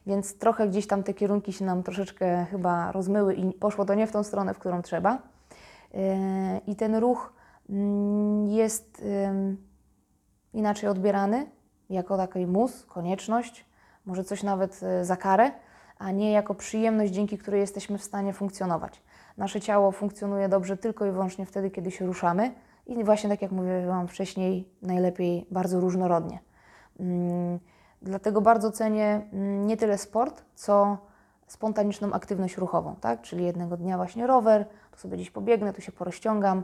Więc 0.06 0.38
trochę 0.38 0.68
gdzieś 0.68 0.86
tam 0.86 1.02
te 1.02 1.14
kierunki 1.14 1.52
się 1.52 1.64
nam 1.64 1.82
troszeczkę 1.82 2.44
chyba 2.50 2.92
rozmyły 2.92 3.34
i 3.34 3.52
poszło 3.52 3.84
to 3.84 3.94
nie 3.94 4.06
w 4.06 4.12
tą 4.12 4.22
stronę, 4.22 4.54
w 4.54 4.58
którą 4.58 4.82
trzeba. 4.82 5.18
E, 5.94 6.60
I 6.66 6.76
ten 6.76 6.96
ruch 6.96 7.32
mm, 7.70 8.46
jest 8.46 9.04
inaczej 10.52 10.88
odbierany 10.88 11.46
jako 11.90 12.16
taki 12.16 12.46
mus, 12.46 12.86
konieczność, 12.86 13.66
może 14.06 14.24
coś 14.24 14.42
nawet 14.42 14.80
e, 14.82 15.04
za 15.04 15.16
karę, 15.16 15.50
a 15.98 16.10
nie 16.10 16.32
jako 16.32 16.54
przyjemność, 16.54 17.12
dzięki 17.12 17.38
której 17.38 17.60
jesteśmy 17.60 17.98
w 17.98 18.04
stanie 18.04 18.32
funkcjonować. 18.32 19.02
Nasze 19.36 19.60
ciało 19.60 19.92
funkcjonuje 19.92 20.48
dobrze 20.48 20.76
tylko 20.76 21.06
i 21.06 21.10
wyłącznie 21.10 21.46
wtedy, 21.46 21.70
kiedy 21.70 21.90
się 21.90 22.06
ruszamy. 22.06 22.54
I 22.90 23.04
właśnie 23.04 23.30
tak 23.30 23.42
jak 23.42 23.52
mówiłam 23.52 24.08
wcześniej, 24.08 24.68
najlepiej 24.82 25.46
bardzo 25.50 25.80
różnorodnie. 25.80 26.38
Mm, 27.00 27.58
Dlatego 28.02 28.40
bardzo 28.40 28.70
cenię 28.70 29.20
mm, 29.32 29.66
nie 29.66 29.76
tyle 29.76 29.98
sport, 29.98 30.44
co 30.54 30.98
spontaniczną 31.46 32.12
aktywność 32.12 32.56
ruchową, 32.56 32.96
tak? 33.00 33.20
Czyli 33.20 33.44
jednego 33.44 33.76
dnia 33.76 33.96
właśnie 33.96 34.26
rower, 34.26 34.66
tu 34.90 34.98
sobie 34.98 35.16
gdzieś 35.16 35.30
pobiegnę, 35.30 35.72
tu 35.72 35.80
się 35.80 35.92
porozciągam. 35.92 36.62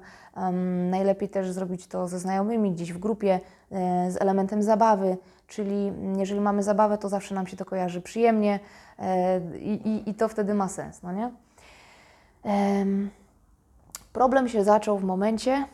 Najlepiej 0.90 1.28
też 1.28 1.50
zrobić 1.50 1.86
to 1.86 2.08
ze 2.08 2.18
znajomymi, 2.18 2.72
gdzieś 2.72 2.92
w 2.92 2.98
grupie, 2.98 3.40
e, 3.72 4.10
z 4.10 4.22
elementem 4.22 4.62
zabawy, 4.62 5.16
czyli 5.46 5.92
jeżeli 6.16 6.40
mamy 6.40 6.62
zabawę, 6.62 6.98
to 6.98 7.08
zawsze 7.08 7.34
nam 7.34 7.46
się 7.46 7.56
to 7.56 7.64
kojarzy 7.64 8.00
przyjemnie 8.00 8.60
e, 8.98 9.40
i, 9.58 10.10
i, 10.10 10.14
to 10.14 10.28
wtedy 10.28 10.54
ma 10.54 10.68
sens, 10.68 11.02
no 11.02 11.12
nie? 11.12 11.30
Em, 12.44 13.10
problem 14.12 14.48
się 14.48 14.64
zaczął 14.64 14.98
w 14.98 15.04
momencie, 15.04 15.64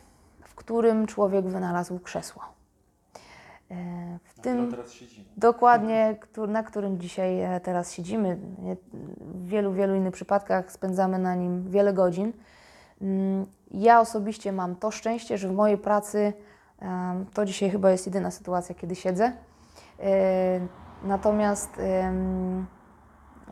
którym 0.63 1.07
człowiek 1.07 1.45
wynalazł 1.47 1.99
krzesło. 1.99 2.41
E, 3.71 3.75
W 4.23 4.39
tym 4.39 4.75
dokładnie, 5.37 6.15
na 6.47 6.63
którym 6.63 6.99
dzisiaj 6.99 7.41
e, 7.41 7.59
teraz 7.59 7.91
siedzimy. 7.93 8.37
W 9.19 9.47
wielu, 9.47 9.73
wielu 9.73 9.95
innych 9.95 10.13
przypadkach 10.13 10.71
spędzamy 10.71 11.19
na 11.19 11.35
nim 11.35 11.69
wiele 11.71 11.93
godzin. 11.93 12.33
Mm, 13.01 13.45
Ja 13.71 13.99
osobiście 14.01 14.51
mam 14.51 14.75
to 14.75 14.91
szczęście, 14.91 15.37
że 15.37 15.47
w 15.47 15.51
mojej 15.53 15.77
pracy 15.77 16.33
to 17.33 17.45
dzisiaj 17.45 17.69
chyba 17.69 17.91
jest 17.91 18.05
jedyna 18.05 18.31
sytuacja, 18.31 18.75
kiedy 18.75 18.95
siedzę. 18.95 19.31
E, 19.99 20.59
Natomiast 21.03 21.69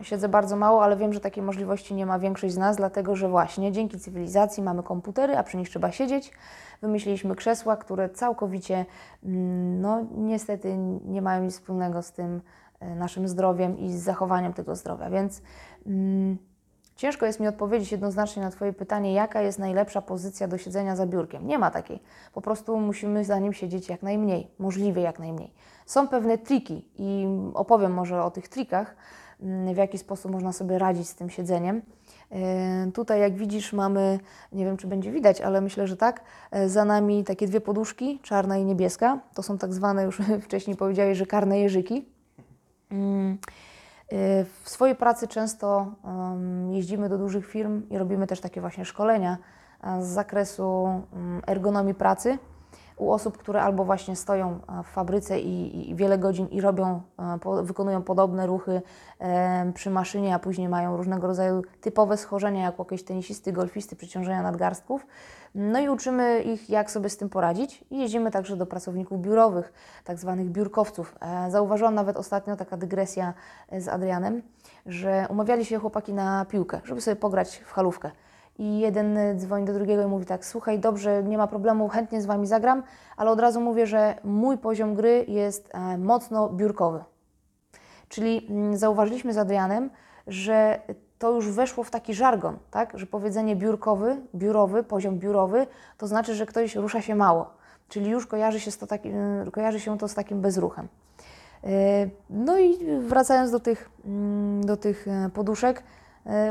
siedzę 0.01 0.29
bardzo 0.29 0.55
mało, 0.55 0.83
ale 0.83 0.97
wiem, 0.97 1.13
że 1.13 1.19
takiej 1.19 1.43
możliwości 1.43 1.93
nie 1.93 2.05
ma 2.05 2.19
większość 2.19 2.53
z 2.53 2.57
nas, 2.57 2.77
dlatego 2.77 3.15
że 3.15 3.29
właśnie 3.29 3.71
dzięki 3.71 3.99
cywilizacji 3.99 4.63
mamy 4.63 4.83
komputery, 4.83 5.37
a 5.37 5.43
przy 5.43 5.57
nich 5.57 5.69
trzeba 5.69 5.91
siedzieć. 5.91 6.31
Wymyśliliśmy 6.81 7.35
krzesła, 7.35 7.77
które 7.77 8.09
całkowicie, 8.09 8.85
mm, 9.23 9.81
no 9.81 10.05
niestety 10.17 10.77
nie 11.05 11.21
mają 11.21 11.43
nic 11.43 11.53
wspólnego 11.53 12.01
z 12.01 12.11
tym 12.11 12.41
e, 12.79 12.95
naszym 12.95 13.27
zdrowiem 13.27 13.79
i 13.79 13.91
z 13.91 14.03
zachowaniem 14.03 14.53
tego 14.53 14.75
zdrowia, 14.75 15.09
więc 15.09 15.41
mm, 15.87 16.37
ciężko 16.95 17.25
jest 17.25 17.39
mi 17.39 17.47
odpowiedzieć 17.47 17.91
jednoznacznie 17.91 18.43
na 18.43 18.51
Twoje 18.51 18.73
pytanie, 18.73 19.13
jaka 19.13 19.41
jest 19.41 19.59
najlepsza 19.59 20.01
pozycja 20.01 20.47
do 20.47 20.57
siedzenia 20.57 20.95
za 20.95 21.07
biurkiem. 21.07 21.47
Nie 21.47 21.59
ma 21.59 21.71
takiej. 21.71 21.99
Po 22.33 22.41
prostu 22.41 22.79
musimy 22.79 23.25
za 23.25 23.39
nim 23.39 23.53
siedzieć 23.53 23.89
jak 23.89 24.03
najmniej, 24.03 24.51
możliwie 24.59 25.01
jak 25.01 25.19
najmniej. 25.19 25.53
Są 25.85 26.07
pewne 26.07 26.37
triki 26.37 26.89
i 26.95 27.27
opowiem 27.53 27.93
może 27.93 28.23
o 28.23 28.31
tych 28.31 28.47
trikach, 28.47 28.95
w 29.73 29.77
jaki 29.77 29.97
sposób 29.97 30.31
można 30.31 30.51
sobie 30.51 30.79
radzić 30.79 31.09
z 31.09 31.15
tym 31.15 31.29
siedzeniem. 31.29 31.81
E, 32.31 32.91
Tutaj, 32.93 33.19
jak 33.19 33.35
widzisz, 33.35 33.73
mamy, 33.73 34.19
nie 34.51 34.65
wiem 34.65 34.77
czy 34.77 34.87
będzie 34.87 35.11
widać, 35.11 35.41
ale 35.41 35.61
myślę, 35.61 35.87
że 35.87 35.97
tak, 35.97 36.21
e, 36.51 36.69
za 36.69 36.85
nami 36.85 37.23
takie 37.23 37.47
dwie 37.47 37.61
poduszki, 37.61 38.19
czarna 38.19 38.57
i 38.57 38.65
niebieska. 38.65 39.19
To 39.33 39.43
są 39.43 39.57
tak 39.57 39.73
zwane, 39.73 40.03
już 40.03 40.21
wcześniej 40.45 40.77
powiedziałeś, 40.77 41.17
że 41.17 41.25
karne 41.25 41.59
jeżyki. 41.59 42.05
Mm, 42.91 43.37
e, 44.11 44.45
W 44.63 44.69
swojej 44.69 44.95
pracy 44.95 45.27
często 45.27 45.87
jeździmy 46.71 47.09
do 47.09 47.17
dużych 47.17 47.47
firm 47.47 47.89
i 47.89 47.97
robimy 47.97 48.27
też 48.27 48.41
takie 48.41 48.61
właśnie 48.61 48.85
szkolenia 48.85 49.37
z 49.99 50.07
zakresu 50.07 50.87
mm, 51.13 51.41
ergonomii 51.47 51.93
pracy 51.93 52.37
u 53.01 53.11
osób, 53.11 53.37
które 53.37 53.61
albo 53.61 53.85
właśnie 53.85 54.15
stoją 54.15 54.59
e, 54.79 54.83
w 54.83 54.87
fabryce 54.87 55.39
i, 55.39 55.89
i 55.89 55.95
wiele 55.95 56.17
godzin 56.17 56.47
i 56.47 56.61
robią, 56.61 57.01
e, 57.19 57.39
po, 57.39 57.63
wykonują 57.63 58.01
podobne 58.01 58.47
ruchy 58.47 58.81
e, 59.19 59.71
przy 59.75 59.89
maszynie, 59.89 60.35
a 60.35 60.39
później 60.39 60.69
mają 60.69 60.97
różnego 60.97 61.27
rodzaju 61.27 61.61
typowe 61.81 62.17
schorzenia, 62.17 62.63
jak 62.63 62.79
jakieś 62.79 63.03
tenisisty, 63.03 63.51
golfisty, 63.51 63.95
przeciążenia 63.95 64.41
nadgarstków. 64.41 65.07
No 65.55 65.79
i 65.79 65.89
uczymy 65.89 66.41
ich, 66.41 66.69
jak 66.69 66.91
sobie 66.91 67.09
z 67.09 67.17
tym 67.17 67.29
poradzić. 67.29 67.83
I 67.91 67.99
jeździmy 67.99 68.31
także 68.31 68.57
do 68.57 68.65
pracowników 68.65 69.21
biurowych, 69.21 69.73
tak 70.03 70.19
zwanych 70.19 70.49
biurkowców. 70.49 71.15
E, 71.21 71.51
Zauważyłam 71.51 71.95
nawet 71.95 72.17
ostatnio 72.17 72.55
taka 72.55 72.77
dygresja 72.77 73.33
e, 73.69 73.81
z 73.81 73.87
Adrianem, 73.87 74.41
że 74.85 75.25
umawiali 75.29 75.65
się 75.65 75.79
chłopaki 75.79 76.13
na 76.13 76.45
piłkę, 76.45 76.81
żeby 76.83 77.01
sobie 77.01 77.15
pograć 77.15 77.57
w 77.65 77.71
halówkę. 77.71 78.11
I 78.61 78.79
jeden 78.79 79.17
e, 79.17 79.35
dzwoni 79.35 79.65
do 79.65 79.73
drugiego 79.73 80.03
i 80.03 80.05
mówi 80.05 80.25
tak, 80.25 80.45
słuchaj, 80.45 80.79
dobrze, 80.79 81.23
nie 81.23 81.37
ma 81.37 81.47
problemu, 81.47 81.87
chętnie 81.87 82.21
z 82.21 82.25
Wami 82.25 82.47
zagram, 82.47 82.83
ale 83.17 83.31
od 83.31 83.39
razu 83.39 83.61
mówię, 83.61 83.87
że 83.87 84.15
mój 84.23 84.57
poziom 84.57 84.95
gry 84.95 85.25
jest 85.27 85.69
e, 85.73 85.97
mocno 85.97 86.49
biurkowy. 86.49 87.03
Czyli 88.09 88.47
mm, 88.49 88.77
zauważyliśmy 88.77 89.33
z 89.33 89.37
Adrianem, 89.37 89.89
że 90.27 90.81
to 91.19 91.31
już 91.31 91.51
weszło 91.51 91.83
w 91.83 91.91
taki 91.91 92.13
żargon, 92.13 92.57
tak? 92.71 92.99
że 92.99 93.05
powiedzenie 93.05 93.55
biurkowy, 93.55 94.17
biurowy, 94.35 94.83
poziom 94.83 95.19
biurowy, 95.19 95.67
to 95.97 96.07
znaczy, 96.07 96.35
że 96.35 96.45
ktoś 96.45 96.75
rusza 96.75 97.01
się 97.01 97.15
mało. 97.15 97.49
Czyli 97.89 98.09
już 98.09 98.27
kojarzy 98.27 98.59
się, 98.59 98.71
to 98.71 98.87
taki, 98.87 99.09
y, 99.47 99.51
kojarzy 99.51 99.79
się 99.79 99.97
to 99.97 100.07
z 100.07 100.13
takim 100.13 100.41
bezruchem. 100.41 100.87
Y, 101.63 101.67
No 102.29 102.59
i 102.59 102.77
wracając 102.99 103.51
do 103.51 103.59
tych, 103.59 103.89
mm, 104.05 104.65
do 104.65 104.77
tych 104.77 105.07
e, 105.07 105.29
poduszek, 105.33 105.79
e, 105.79 106.00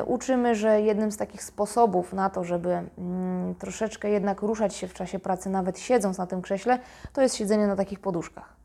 uczymy, 0.07 0.55
że 0.55 0.81
jednym 0.81 1.13
z 1.13 1.17
takich 1.17 1.43
sposobów 1.43 2.13
na 2.13 2.31
to, 2.31 2.45
żeby 2.45 2.71
mm, 2.99 3.55
troszeczkę 3.55 4.11
jednak 4.11 4.43
ruszać 4.43 4.75
się 4.75 4.89
w 4.89 4.95
czasie 4.95 5.19
pracy, 5.19 5.51
nawet 5.51 5.79
siedząc 5.79 6.19
na 6.19 6.27
tym 6.27 6.43
krześle, 6.43 6.79
to 7.13 7.23
jest 7.23 7.37
siedzenie 7.37 7.67
na 7.67 7.77
takich 7.77 8.01
poduszkach. 8.01 8.57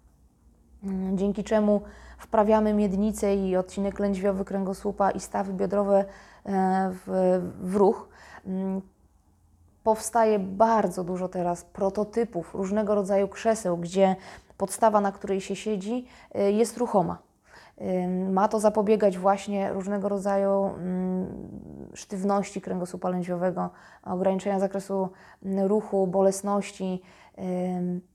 Mm, 0.84 1.18
dzięki 1.18 1.44
czemu 1.44 1.82
wprawiamy 2.18 2.74
miednicę 2.74 3.36
i 3.36 3.56
odcinek 3.56 4.00
lędźwiowy 4.00 4.46
kręgosłupa 4.46 5.12
i 5.12 5.20
stawy 5.20 5.54
biodrowe 5.54 6.06
e, 6.46 6.92
w, 7.06 7.42
w 7.62 7.76
ruch. 7.76 8.10
Mm, 8.46 8.82
Powstaje 9.86 10.40
bardzo 10.40 11.04
dużo 11.04 11.28
teraz 11.28 11.66
prototypów 11.66 12.56
różnego 12.56 12.96
rodzaju 12.96 13.28
krzeseł, 13.28 13.78
gdzie 13.78 14.16
podstawa, 14.58 15.02
na 15.02 15.12
której 15.12 15.42
się 15.42 15.56
siedzi, 15.56 16.08
e, 16.32 16.52
jest 16.52 16.78
ruchoma. 16.78 17.18
Ma 18.30 18.48
to 18.48 18.60
zapobiegać 18.60 19.18
właśnie 19.18 19.74
różnego 19.74 20.10
rodzaju 20.10 20.66
mm, 20.66 21.28
sztywności 21.94 22.62
kręgosłupa 22.62 23.10
lędźwiowego, 23.10 23.70
ograniczenia 24.04 24.60
zakresu 24.60 25.10
mm, 25.44 25.66
ruchu, 25.68 26.08
bolesności. 26.08 27.02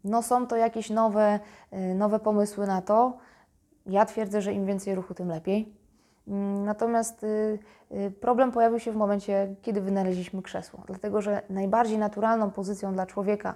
No 0.04 0.22
są 0.22 0.46
to 0.46 0.56
jakieś 0.56 0.90
nowe, 0.90 1.40
y, 1.72 1.94
nowe 1.94 2.18
pomysły 2.18 2.66
na 2.66 2.82
to. 2.82 3.16
Ja 3.86 4.06
twierdzę, 4.06 4.42
że 4.42 4.52
im 4.52 4.66
więcej 4.66 4.94
ruchu, 4.94 5.14
tym 5.14 5.28
lepiej. 5.28 5.74
Natomiast 6.64 7.24
y, 7.24 7.58
y, 7.92 8.10
problem 8.10 8.52
pojawił 8.52 8.78
się 8.78 8.92
w 8.92 8.96
momencie, 8.96 9.54
kiedy 9.62 9.80
wynaleźliśmy 9.80 10.42
krzesło, 10.42 10.82
dlatego 10.86 11.22
że 11.22 11.42
najbardziej 11.50 11.98
naturalną 11.98 12.50
pozycją 12.50 12.92
dla 12.92 13.06
człowieka, 13.06 13.54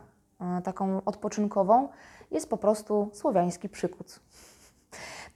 taką 0.65 1.01
odpoczynkową, 1.05 1.89
jest 2.31 2.51
po 2.51 2.57
prostu 2.57 3.11
słowiański 3.13 3.69
przykuc. 3.69 4.21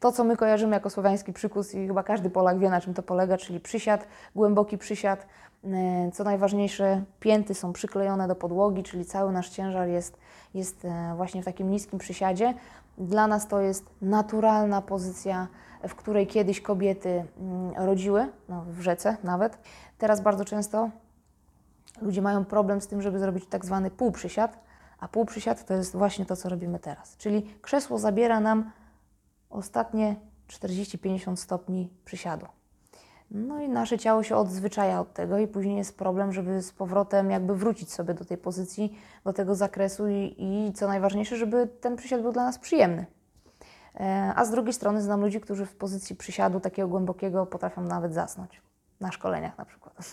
To, 0.01 0.13
co 0.13 0.25
my 0.25 0.37
kojarzymy 0.37 0.75
jako 0.77 0.91
słowiański 0.91 1.33
przykus 1.33 1.75
i 1.75 1.87
chyba 1.87 2.03
każdy 2.03 2.31
Polak 2.31 2.59
wie, 2.59 2.71
na 2.71 2.81
czym 2.81 2.95
to 2.95 3.03
polega, 3.03 3.37
czyli 3.37 3.61
przysiad, 3.61 4.07
głęboki 4.35 4.79
przysiad. 4.79 5.27
E, 5.65 6.11
Co 6.13 6.25
najważniejsze, 6.25 7.03
pięty 7.21 7.55
są 7.55 7.73
przyklejone 7.73 8.29
do 8.29 8.35
podłogi, 8.35 8.83
czyli 8.83 9.05
cały 9.05 9.33
nasz 9.33 9.49
ciężar 9.49 9.89
jest, 9.89 10.19
jest 10.55 10.85
e, 10.85 11.13
właśnie 11.17 11.43
w 11.43 11.45
takim 11.45 11.71
niskim 11.71 11.99
przysiadzie. 11.99 12.55
Dla 12.99 13.27
nas 13.27 13.49
to 13.49 13.61
jest 13.61 13.85
naturalna 14.03 14.83
pozycja, 14.83 15.49
w 15.89 15.95
której 15.95 16.27
kiedyś 16.27 16.61
kobiety 16.61 17.25
mm, 17.41 17.87
rodziły, 17.87 18.29
no, 18.49 18.65
w 18.69 18.81
rzece 18.81 19.17
nawet. 19.25 19.59
Teraz 19.99 20.21
bardzo 20.21 20.45
często 20.45 20.91
ludzie 22.03 22.23
mają 22.23 22.45
problem 22.45 22.81
z 22.81 22.87
tym, 22.87 23.03
żeby 23.03 23.19
zrobić 23.19 23.47
tak 23.47 23.65
zwany 23.65 23.91
półprzysiad, 23.91 24.59
a 25.01 25.09
półprzysiad 25.09 25.67
to 25.67 25.75
jest 25.75 25.97
właśnie 25.97 26.27
to, 26.27 26.37
co 26.37 26.49
robimy 26.49 26.79
teraz. 26.79 27.17
Czyli 27.17 27.43
krzesło 27.63 27.99
zabiera 27.99 28.41
nam 28.41 28.71
ostatnie 29.51 30.17
40-50 30.49 31.37
stopni 31.37 31.91
przysiadu. 32.05 32.47
No 33.31 33.61
i 33.61 33.69
nasze 33.69 33.99
ciało 33.99 34.23
się 34.23 34.37
odzwyczaja 34.37 35.01
od 35.01 35.13
tego 35.13 35.39
i 35.39 35.49
później 35.49 35.77
jest 35.77 35.99
problem, 35.99 36.33
żeby 36.33 36.63
z 36.63 36.73
powrotem 36.73 37.31
jakby 37.31 37.55
wrócić 37.55 37.93
sobie 37.93 38.15
do 38.15 38.25
tej 38.25 38.39
pozycji, 38.39 38.99
do 39.25 39.33
tego 39.33 39.55
zakresu 39.55 40.09
i, 40.09 40.35
i 40.39 40.73
co 40.73 40.89
najważniejsze, 40.89 41.37
żeby 41.37 41.69
ten 41.81 41.97
przysiad 41.97 42.23
był 42.23 42.33
dla 42.33 42.45
nas 42.45 42.59
przyjemny. 42.59 43.07
E, 44.01 44.33
A 44.37 44.45
z 44.45 44.51
drugiej 44.51 44.73
strony 44.73 45.03
znam 45.03 45.21
ludzi, 45.21 45.41
którzy 45.41 45.67
w 45.67 45.77
pozycji 45.77 46.17
przysiadu 46.17 46.61
takiego 46.61 46.89
głębokiego 46.89 47.47
potrafią 47.47 47.83
nawet 47.83 48.15
zasnąć. 48.15 48.63
Na 49.01 49.13
szkoleniach 49.13 49.59
na 49.59 49.65
przykład. 49.65 49.95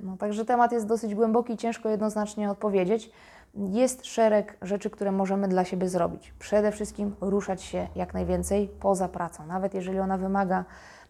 No, 0.00 0.16
także 0.16 0.44
temat 0.44 0.72
jest 0.72 0.86
dosyć 0.86 1.14
głęboki 1.14 1.56
ciężko 1.56 1.88
jednoznacznie 1.88 2.50
odpowiedzieć. 2.50 3.10
Jest 3.54 4.06
szereg 4.06 4.56
rzeczy, 4.62 4.90
które 4.90 5.12
możemy 5.12 5.48
dla 5.48 5.64
siebie 5.64 5.88
zrobić. 5.88 6.34
Przede 6.38 6.72
wszystkim 6.72 7.16
ruszać 7.20 7.62
się 7.62 7.88
jak 7.96 8.14
najwięcej 8.14 8.68
poza 8.80 9.08
pracą. 9.08 9.46
Nawet 9.46 9.74
jeżeli 9.74 9.98
ona 9.98 10.18
wymaga 10.18 10.64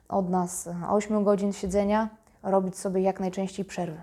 od 0.08 0.30
nas 0.30 0.68
8 0.88 1.24
godzin 1.24 1.52
siedzenia, 1.52 2.08
robić 2.42 2.78
sobie 2.78 3.02
jak 3.02 3.20
najczęściej 3.20 3.64
przerwy. 3.64 4.02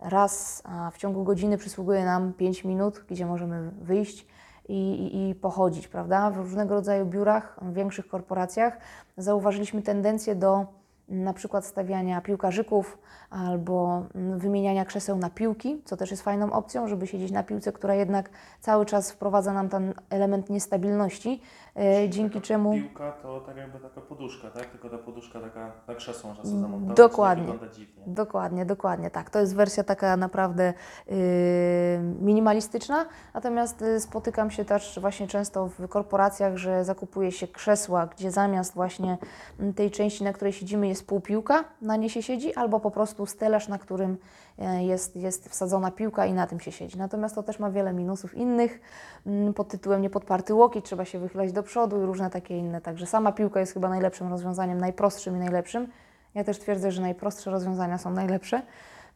Raz 0.00 0.62
w 0.92 0.98
ciągu 0.98 1.24
godziny 1.24 1.58
przysługuje 1.58 2.04
nam 2.04 2.32
5 2.32 2.64
minut, 2.64 3.04
gdzie 3.08 3.26
możemy 3.26 3.70
wyjść 3.70 4.26
i, 4.68 5.10
i 5.30 5.34
pochodzić, 5.34 5.88
prawda? 5.88 6.30
W 6.30 6.36
różnego 6.36 6.74
rodzaju 6.74 7.06
biurach, 7.06 7.58
w 7.62 7.72
większych 7.72 8.08
korporacjach 8.08 8.78
zauważyliśmy 9.16 9.82
tendencję 9.82 10.34
do 10.34 10.66
na 11.08 11.32
przykład 11.32 11.66
stawiania 11.66 12.20
piłkarzyków 12.20 12.98
albo 13.30 14.02
wymieniania 14.36 14.84
krzeseł 14.84 15.18
na 15.18 15.30
piłki, 15.30 15.82
co 15.84 15.96
też 15.96 16.10
jest 16.10 16.22
fajną 16.22 16.52
opcją, 16.52 16.88
żeby 16.88 17.06
siedzieć 17.06 17.30
na 17.30 17.42
piłce, 17.42 17.72
która 17.72 17.94
jednak 17.94 18.30
cały 18.60 18.86
czas 18.86 19.12
wprowadza 19.12 19.52
nam 19.52 19.68
ten 19.68 19.94
element 20.10 20.50
niestabilności, 20.50 21.42
e, 21.76 22.08
dzięki 22.08 22.34
taka 22.34 22.46
czemu... 22.46 22.72
Piłka 22.72 23.12
to 23.12 23.40
tak 23.40 23.56
jakby 23.56 23.78
taka 23.80 24.00
poduszka, 24.00 24.50
tak? 24.50 24.66
Tylko 24.66 24.90
ta 24.90 24.98
poduszka 24.98 25.40
taka 25.40 25.72
na 25.88 25.94
krzesło 25.94 26.28
można 26.28 26.44
sobie 26.44 26.60
zamontować. 26.60 26.96
dokładnie. 26.96 27.46
To 27.46 27.52
wygląda 27.52 27.74
dziwnie. 27.74 28.02
Dokładnie, 28.06 28.66
dokładnie 28.66 29.10
tak. 29.10 29.30
To 29.30 29.40
jest 29.40 29.54
wersja 29.54 29.84
taka 29.84 30.16
naprawdę 30.16 30.74
yy, 31.06 31.14
minimalistyczna, 32.20 33.06
natomiast 33.34 33.82
y, 33.82 34.00
spotykam 34.00 34.50
się 34.50 34.64
też 34.64 34.98
właśnie 35.00 35.26
często 35.26 35.66
w 35.66 35.88
korporacjach, 35.88 36.56
że 36.56 36.84
zakupuje 36.84 37.32
się 37.32 37.48
krzesła, 37.48 38.06
gdzie 38.06 38.30
zamiast 38.30 38.74
właśnie 38.74 39.18
tej 39.76 39.90
części, 39.90 40.24
na 40.24 40.32
której 40.32 40.52
siedzimy, 40.52 40.88
jest 40.88 40.97
półpiłka, 41.02 41.64
na 41.82 41.96
nie 41.96 42.10
się 42.10 42.22
siedzi, 42.22 42.54
albo 42.54 42.80
po 42.80 42.90
prostu 42.90 43.26
stelaż, 43.26 43.68
na 43.68 43.78
którym 43.78 44.16
e, 44.58 44.84
jest, 44.84 45.16
jest 45.16 45.48
wsadzona 45.48 45.90
piłka 45.90 46.26
i 46.26 46.32
na 46.32 46.46
tym 46.46 46.60
się 46.60 46.72
siedzi. 46.72 46.98
Natomiast 46.98 47.34
to 47.34 47.42
też 47.42 47.58
ma 47.58 47.70
wiele 47.70 47.92
minusów 47.92 48.34
innych, 48.34 48.80
mm, 49.26 49.54
pod 49.54 49.68
tytułem 49.68 50.02
niepodparty 50.02 50.54
łokieć, 50.54 50.84
trzeba 50.84 51.04
się 51.04 51.18
wychylać 51.18 51.52
do 51.52 51.62
przodu 51.62 52.02
i 52.02 52.06
różne 52.06 52.30
takie 52.30 52.58
inne. 52.58 52.80
Także 52.80 53.06
sama 53.06 53.32
piłka 53.32 53.60
jest 53.60 53.72
chyba 53.72 53.88
najlepszym 53.88 54.28
rozwiązaniem, 54.28 54.78
najprostszym 54.78 55.36
i 55.36 55.38
najlepszym. 55.38 55.88
Ja 56.34 56.44
też 56.44 56.58
twierdzę, 56.58 56.92
że 56.92 57.02
najprostsze 57.02 57.50
rozwiązania 57.50 57.98
są 57.98 58.10
najlepsze. 58.10 58.62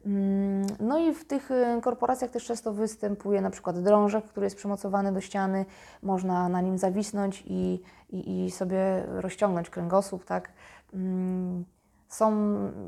Mm, 0.06 0.66
No 0.80 0.98
i 0.98 1.14
w 1.14 1.24
tych 1.24 1.50
y, 1.50 1.80
korporacjach 1.82 2.30
też 2.30 2.44
często 2.44 2.72
występuje 2.72 3.40
na 3.40 3.50
przykład 3.50 3.82
drążek, 3.82 4.24
który 4.24 4.46
jest 4.46 4.56
przymocowany 4.56 5.12
do 5.12 5.20
ściany, 5.20 5.64
można 6.02 6.48
na 6.48 6.60
nim 6.60 6.78
zawisnąć 6.78 7.44
i, 7.46 7.82
i, 8.10 8.44
i 8.44 8.50
sobie 8.50 9.04
rozciągnąć 9.06 9.70
kręgosłup, 9.70 10.24
tak. 10.24 10.48
Mm, 10.92 11.64
Są, 12.08 12.32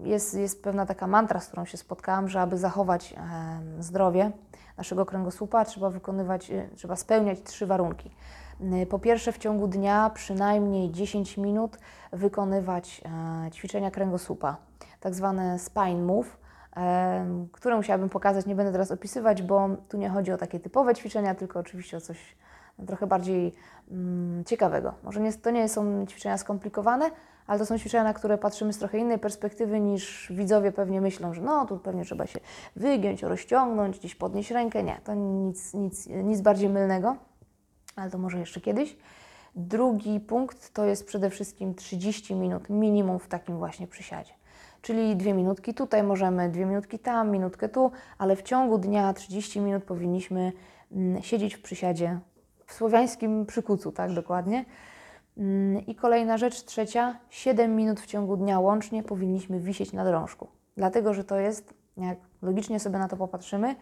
jest, 0.03 0.35
jest 0.35 0.63
pewna 0.63 0.87
taka 0.87 1.07
mantra, 1.07 1.41
z 1.41 1.47
którą 1.47 1.65
się 1.65 1.77
spotkałam, 1.77 2.29
że 2.29 2.41
aby 2.41 2.59
zachować 2.59 3.15
zdrowie 3.79 4.33
naszego 4.77 5.07
kręgosłupa, 5.07 5.65
trzeba 5.65 5.91
wykonywać, 5.91 6.51
y, 6.51 6.69
trzeba 6.77 6.97
spełniać 6.97 7.43
trzy 7.43 7.67
warunki. 7.67 8.11
Y, 8.83 8.87
Po 8.87 8.99
pierwsze, 8.99 9.33
w 9.33 9.39
ciągu 9.39 9.69
dnia 9.69 10.11
przynajmniej 10.15 10.91
10 10.91 11.37
minut 11.37 11.79
wykonywać 12.13 13.01
e, 13.47 13.51
ćwiczenia 13.51 13.91
kręgosłupa, 13.91 14.57
tak 15.01 15.15
zwane 15.15 15.59
spine 15.59 16.03
move, 16.03 16.37
które 17.53 17.77
musiałabym 17.77 18.09
pokazać, 18.09 18.47
nie 18.47 18.55
będę 18.55 18.73
teraz 18.73 18.91
opisywać, 18.91 19.43
bo 19.43 19.69
tu 19.89 19.97
nie 19.97 20.09
chodzi 20.09 20.33
o 20.33 20.37
takie 20.37 20.61
typowe 20.61 20.95
ćwiczenia, 20.95 21.35
tylko 21.35 21.59
oczywiście 21.59 21.97
o 21.97 22.01
coś 22.01 22.37
trochę 22.87 23.07
bardziej 23.07 23.55
mm, 23.91 24.45
ciekawego. 24.45 24.95
Może 25.03 25.21
nie, 25.21 25.33
to 25.33 25.51
nie 25.51 25.69
są 25.69 26.07
ćwiczenia 26.07 26.39
skomplikowane, 26.39 27.11
ale 27.47 27.59
to 27.59 27.67
są 27.67 27.79
ćwiczenia, 27.79 28.05
na 28.05 28.15
które 28.15 28.39
patrzymy 28.39 28.73
z 28.73 28.79
trochę 28.79 28.99
innej 28.99 29.19
perspektywy 29.19 29.81
niż 29.81 30.33
widzowie 30.33 30.73
pewnie 30.73 31.01
myślą, 31.01 31.35
że 31.35 31.43
no 31.43 31.67
tu 31.67 31.79
pewnie 31.79 32.05
trzeba 32.05 32.27
się 32.27 32.41
wygiąć, 32.77 33.23
rozciągnąć, 33.23 33.99
gdzieś 33.99 34.15
podnieść 34.15 34.51
rękę. 34.51 34.83
Nie, 34.83 35.01
to 35.05 35.15
nic, 35.15 35.75
nic, 35.75 36.07
nic 36.07 36.41
bardziej 36.41 36.69
mylnego, 36.69 37.17
ale 37.97 38.11
to 38.11 38.19
może 38.19 38.39
jeszcze 38.39 38.61
kiedyś. 38.61 38.97
Drugi 39.57 40.21
punkt 40.21 40.73
to 40.73 40.85
jest 40.85 41.07
przede 41.07 41.31
wszystkim 41.31 41.75
30 41.75 42.35
minut 42.35 42.71
minimum 42.71 43.19
w 43.19 43.29
takim 43.29 43.59
właśnie 43.59 43.87
przysiadzie. 43.87 44.33
Czyli 44.83 45.17
dwie 45.17 45.35
minutki 45.35 45.75
tutaj 45.75 46.03
możemy, 46.03 46.49
dwie 46.49 46.67
minutki 46.67 46.99
tam, 46.99 47.31
minutkę 47.31 47.69
tu, 47.69 47.91
ale 48.19 48.37
w 48.37 48.43
ciągu 48.43 48.79
dnia 48.79 49.13
30 49.13 49.61
minut 49.61 49.85
powinniśmy 49.85 50.53
mm, 50.93 51.23
siedzieć 51.23 51.55
w 51.55 51.63
przysiadzie 51.63 52.19
w 52.67 52.73
słowiańskim 52.73 53.47
przykucu, 53.47 53.93
tak 53.93 54.13
dokładnie. 54.13 54.65
Mm, 55.37 55.87
I 55.87 55.95
kolejna 55.95 56.39
rzecz, 56.39 56.65
trzecia, 56.65 57.17
7 57.31 57.77
minut 57.77 58.01
w 58.01 58.07
ciągu 58.07 58.37
dnia 58.37 58.61
łącznie 58.61 59.03
powinniśmy 59.03 59.61
wisieć 59.61 59.93
na 59.93 60.05
drążku. 60.05 60.49
Dlatego, 60.77 61.15
że 61.15 61.25
to 61.25 61.37
jest, 61.37 61.75
jak 61.97 62.19
logicznie 62.43 62.81
sobie 62.81 62.99
na 62.99 63.09
to 63.09 63.17
popatrzymy, 63.17 63.77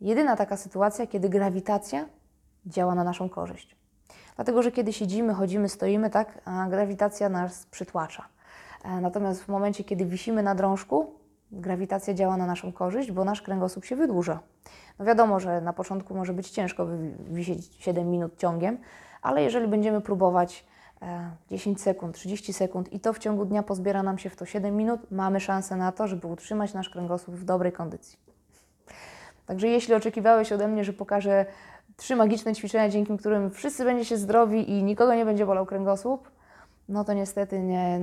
jedyna 0.00 0.36
taka 0.36 0.56
sytuacja, 0.56 1.06
kiedy 1.06 1.28
grawitacja 1.28 2.06
działa 2.66 2.94
na 2.94 3.04
naszą 3.04 3.28
korzyść. 3.28 3.76
Dlatego, 4.36 4.62
że 4.62 4.72
kiedy 4.72 4.92
siedzimy, 4.92 5.34
chodzimy, 5.34 5.68
stoimy, 5.68 6.10
tak, 6.10 6.40
a 6.44 6.66
grawitacja 6.70 7.28
nas 7.28 7.66
przytłacza. 7.66 8.28
E, 8.84 9.00
Natomiast 9.00 9.42
w 9.44 9.48
momencie, 9.48 9.84
kiedy 9.84 10.06
wisimy 10.06 10.42
na 10.42 10.54
drążku, 10.54 11.14
grawitacja 11.52 12.14
działa 12.14 12.36
na 12.36 12.46
naszą 12.46 12.72
korzyść, 12.72 13.12
bo 13.12 13.24
nasz 13.24 13.42
kręgosłup 13.42 13.84
się 13.84 13.96
wydłuża. 13.96 14.40
No 14.98 15.04
wiadomo, 15.04 15.40
że 15.40 15.60
na 15.60 15.72
początku 15.72 16.14
może 16.14 16.32
być 16.32 16.50
ciężko 16.50 16.86
wisieć 17.30 17.76
7 17.78 18.10
minut 18.10 18.36
ciągiem, 18.36 18.78
ale 19.22 19.42
jeżeli 19.42 19.68
będziemy 19.68 20.00
próbować 20.00 20.64
10 21.50 21.80
sekund, 21.80 22.14
30 22.14 22.52
sekund 22.52 22.92
i 22.92 23.00
to 23.00 23.12
w 23.12 23.18
ciągu 23.18 23.44
dnia 23.44 23.62
pozbiera 23.62 24.02
nam 24.02 24.18
się 24.18 24.30
w 24.30 24.36
to 24.36 24.46
7 24.46 24.76
minut, 24.76 25.00
mamy 25.10 25.40
szansę 25.40 25.76
na 25.76 25.92
to, 25.92 26.08
żeby 26.08 26.26
utrzymać 26.26 26.74
nasz 26.74 26.88
kręgosłup 26.88 27.36
w 27.36 27.44
dobrej 27.44 27.72
kondycji. 27.72 28.18
Także 29.46 29.68
jeśli 29.68 29.94
oczekiwałeś 29.94 30.52
ode 30.52 30.68
mnie, 30.68 30.84
że 30.84 30.92
pokażę 30.92 31.46
trzy 31.96 32.16
magiczne 32.16 32.54
ćwiczenia, 32.54 32.88
dzięki 32.88 33.18
którym 33.18 33.50
wszyscy 33.50 33.84
będziecie 33.84 34.18
zdrowi 34.18 34.70
i 34.70 34.82
nikogo 34.82 35.14
nie 35.14 35.24
będzie 35.24 35.46
bolał 35.46 35.66
kręgosłup, 35.66 36.30
no 36.88 37.04
to 37.04 37.12
niestety 37.12 37.60
nie, 37.60 38.00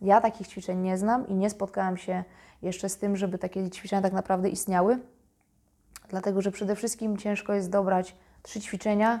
ja 0.00 0.20
takich 0.20 0.48
ćwiczeń 0.48 0.78
nie 0.78 0.98
znam 0.98 1.28
i 1.28 1.34
nie 1.34 1.50
spotkałam 1.50 1.96
się 1.96 2.24
jeszcze 2.62 2.88
z 2.88 2.98
tym, 2.98 3.16
żeby 3.16 3.38
takie 3.38 3.70
ćwiczenia 3.70 4.02
tak 4.02 4.12
naprawdę 4.12 4.48
istniały. 4.48 4.98
Dlatego, 6.08 6.42
że 6.42 6.50
przede 6.50 6.76
wszystkim 6.76 7.16
ciężko 7.16 7.52
jest 7.52 7.70
dobrać 7.70 8.16
trzy 8.42 8.60
ćwiczenia 8.60 9.20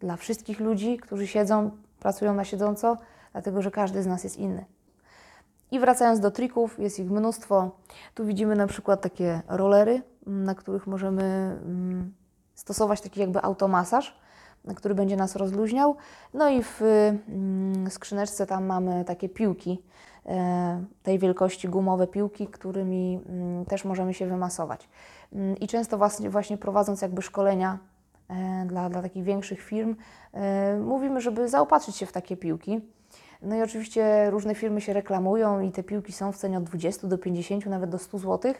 dla 0.00 0.16
wszystkich 0.16 0.60
ludzi, 0.60 0.96
którzy 0.96 1.26
siedzą, 1.26 1.70
pracują 2.00 2.34
na 2.34 2.44
siedząco, 2.44 2.96
dlatego 3.32 3.62
że 3.62 3.70
każdy 3.70 4.02
z 4.02 4.06
nas 4.06 4.24
jest 4.24 4.36
inny. 4.36 4.64
I 5.70 5.80
wracając 5.80 6.20
do 6.20 6.30
trików, 6.30 6.78
jest 6.78 6.98
ich 6.98 7.10
mnóstwo. 7.10 7.70
Tu 8.14 8.24
widzimy 8.24 8.56
na 8.56 8.66
przykład 8.66 9.00
takie 9.00 9.42
rollery, 9.48 10.02
mm, 10.26 10.44
na 10.44 10.54
których 10.54 10.86
możemy 10.86 11.22
mm, 11.22 12.14
stosować 12.54 13.00
taki 13.00 13.20
jakby 13.20 13.42
automasaż, 13.42 14.20
który 14.76 14.94
będzie 14.94 15.16
nas 15.16 15.36
rozluźniał. 15.36 15.96
No 16.34 16.48
i 16.48 16.62
w 16.62 16.82
mm, 16.82 17.90
skrzyneczce 17.90 18.46
tam 18.46 18.66
mamy 18.66 19.04
takie 19.04 19.28
piłki, 19.28 19.82
e, 20.26 20.84
tej 21.02 21.18
wielkości 21.18 21.68
gumowe 21.68 22.06
piłki, 22.06 22.46
którymi 22.46 23.20
też 23.68 23.84
możemy 23.84 24.14
się 24.14 24.26
wymasować. 24.26 24.88
I 25.60 25.68
często 25.68 25.98
właśnie, 26.30 26.58
prowadząc 26.58 27.02
jakby 27.02 27.22
szkolenia 27.22 27.78
dla, 28.66 28.90
dla 28.90 29.02
takich 29.02 29.24
większych 29.24 29.60
firm, 29.60 29.96
e, 30.32 30.76
mówimy, 30.76 31.20
żeby 31.20 31.48
zaopatrzyć 31.48 31.96
się 31.96 32.06
w 32.06 32.12
takie 32.12 32.36
piłki. 32.36 32.80
No 33.42 33.56
i 33.56 33.62
oczywiście 33.62 34.30
różne 34.30 34.54
firmy 34.54 34.80
się 34.80 34.92
reklamują 34.92 35.60
i 35.60 35.72
te 35.72 35.82
piłki 35.82 36.12
są 36.12 36.32
w 36.32 36.36
cenie 36.36 36.58
od 36.58 36.64
20 36.64 37.06
do 37.06 37.18
50, 37.18 37.66
nawet 37.66 37.90
do 37.90 37.98
100 37.98 38.18
zł. 38.18 38.54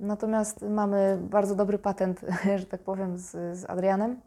Natomiast 0.00 0.62
mamy 0.62 1.18
bardzo 1.22 1.54
dobry 1.54 1.78
patent, 1.78 2.20
że 2.60 2.66
tak 2.66 2.80
powiem, 2.80 3.18
z, 3.18 3.58
z 3.58 3.70
Adrianem. 3.70 4.20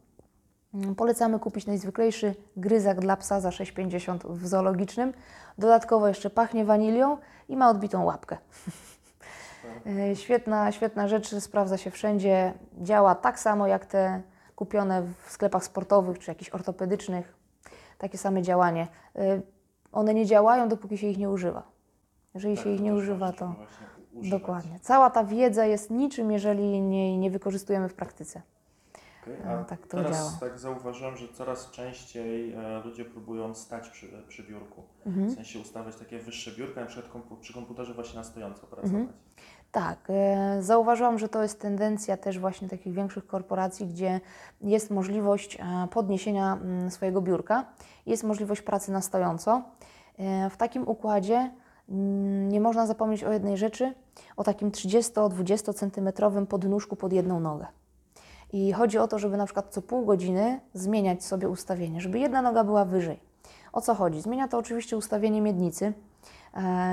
Mm, 0.73 0.95
Polecamy 0.95 1.39
kupić 1.39 1.65
najzwyklejszy 1.65 2.36
gryzak 2.58 2.99
dla 2.99 3.17
psa 3.17 3.39
za 3.39 3.49
6,50 3.49 4.34
w 4.34 4.47
zoologicznym. 4.47 5.13
Dodatkowo 5.58 6.08
jeszcze 6.08 6.30
pachnie 6.30 6.65
wanilią 6.65 7.17
i 7.49 7.58
ma 7.58 7.69
odbitą 7.69 8.04
łapkę. 8.04 8.38
E, 9.86 10.15
Świetna, 10.15 10.71
świetna 10.71 11.08
rzecz, 11.08 11.36
sprawdza 11.36 11.77
się 11.77 11.91
wszędzie. 11.91 12.54
Działa 12.82 13.15
tak 13.15 13.39
samo 13.39 13.67
jak 13.67 13.86
te 13.86 14.21
kupione 14.65 15.02
w 15.26 15.32
sklepach 15.32 15.63
sportowych 15.63 16.19
czy 16.19 16.32
jakichś 16.32 16.50
ortopedycznych. 16.52 17.34
Takie 17.97 18.17
same 18.17 18.41
działanie. 18.41 18.88
E, 19.15 19.41
One 19.91 20.13
nie 20.13 20.26
działają, 20.26 20.69
dopóki 20.69 20.97
się 20.97 21.08
ich 21.08 21.17
nie 21.17 21.30
używa. 21.30 21.63
Jeżeli 22.34 22.56
Tak, 22.56 22.63
się 22.63 22.69
ich 22.71 22.82
nie 22.82 22.93
używa, 22.93 23.32
to 23.32 23.56
dokładnie. 24.13 24.80
Cała 24.80 25.10
ta 25.10 25.24
wiedza 25.24 25.65
jest 25.65 25.89
niczym, 25.91 26.32
jeżeli 26.32 26.82
nie, 26.82 27.17
nie 27.17 27.32
wykorzystujemy 27.32 27.89
w 27.89 27.93
praktyce. 27.93 28.41
No, 29.45 29.52
A 29.52 29.63
tak 29.63 29.82
to 29.88 29.97
teraz 29.97 30.17
działa. 30.17 30.32
tak 30.39 30.60
zauważyłem, 30.60 31.17
że 31.17 31.28
coraz 31.34 31.71
częściej 31.71 32.54
e, 32.54 32.80
ludzie 32.86 33.06
próbują 33.06 33.56
stać 33.56 33.89
przy, 33.89 34.24
przy 34.28 34.43
biurku. 34.43 34.84
Mhm. 35.06 35.30
W 35.30 35.34
sensie 35.36 35.60
ustawiać 35.60 35.95
takie 35.95 36.19
wyższe 36.19 36.52
biurka, 36.52 36.82
na 36.82 36.88
przykład 36.88 37.13
kompu- 37.13 37.39
przy 37.39 37.54
komputerze 37.54 37.93
właśnie 37.93 38.15
na 38.15 38.24
stojąco 38.24 38.67
pracować. 38.67 38.86
Mhm. 39.02 39.13
Tak, 39.72 39.98
e, 40.10 40.58
zauważyłam, 40.62 41.20
że 41.20 41.30
to 41.30 41.42
jest 41.42 41.62
tendencja 41.62 42.18
też 42.18 42.40
właśnie 42.40 42.70
takich 42.70 42.94
większych 42.94 43.28
korporacji, 43.28 43.88
gdzie 43.88 44.20
jest 44.62 44.92
możliwość 44.92 45.58
e, 45.60 45.88
podniesienia 45.92 46.54
mm, 46.54 46.92
swojego 46.92 47.22
biurka, 47.22 47.66
jest 48.06 48.24
możliwość 48.24 48.62
pracy 48.62 48.92
na 48.92 49.02
stojąco. 49.02 49.62
E, 50.20 50.50
W 50.50 50.58
takim 50.58 50.88
układzie 50.88 51.52
mm, 51.90 52.50
nie 52.50 52.62
można 52.62 52.88
zapomnieć 52.88 53.24
o 53.24 53.32
jednej 53.32 53.58
rzeczy, 53.58 53.94
o 54.38 54.44
takim 54.44 54.72
30-20 54.72 55.74
centymetrowym 55.74 56.48
podnóżku 56.48 56.96
pod 56.96 57.14
jedną 57.14 57.40
nogę. 57.40 57.66
I 58.54 58.74
chodzi 58.74 58.98
o 58.98 59.08
to, 59.08 59.20
żeby 59.20 59.38
na 59.38 59.46
przykład 59.46 59.68
co 59.70 59.82
pół 59.82 60.06
godziny 60.06 60.60
zmieniać 60.74 61.24
sobie 61.24 61.50
ustawienie, 61.50 62.02
żeby 62.02 62.20
jedna 62.20 62.42
noga 62.42 62.64
była 62.64 62.86
wyżej. 62.86 63.20
O 63.74 63.82
co 63.82 63.96
chodzi? 63.96 64.22
Zmienia 64.22 64.48
to 64.48 64.58
oczywiście 64.58 64.98
ustawienie 64.98 65.42
miednicy 65.42 65.94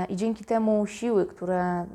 i 0.09 0.17
dzięki 0.17 0.45
temu 0.45 0.87
siły, 0.87 1.27
które, 1.27 1.87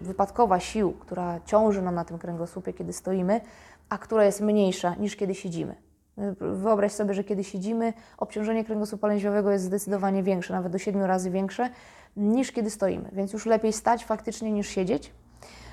wypadkowa 0.00 0.60
sił, 0.60 0.92
która 0.92 1.40
ciąży 1.44 1.82
nam 1.82 1.94
na 1.94 2.04
tym 2.04 2.18
kręgosłupie, 2.18 2.72
kiedy 2.72 2.92
stoimy, 2.92 3.40
a 3.88 3.98
która 3.98 4.24
jest 4.24 4.40
mniejsza 4.40 4.94
niż 4.94 5.16
kiedy 5.16 5.34
siedzimy. 5.34 5.74
Y, 6.18 6.34
Wyobraź 6.40 6.92
sobie, 6.92 7.14
że 7.14 7.24
kiedy 7.24 7.44
siedzimy, 7.44 7.92
obciążenie 8.18 8.64
kręgosłupa 8.64 9.08
lędźwiowego 9.08 9.50
jest 9.50 9.64
zdecydowanie 9.64 10.22
większe, 10.22 10.54
nawet 10.54 10.72
do 10.72 10.78
7 10.78 11.02
razy 11.02 11.30
większe 11.30 11.70
niż 12.16 12.52
kiedy 12.52 12.70
stoimy, 12.70 13.10
więc 13.12 13.32
już 13.32 13.46
lepiej 13.46 13.72
stać 13.72 14.04
faktycznie 14.04 14.52
niż 14.52 14.68
siedzieć. 14.68 15.12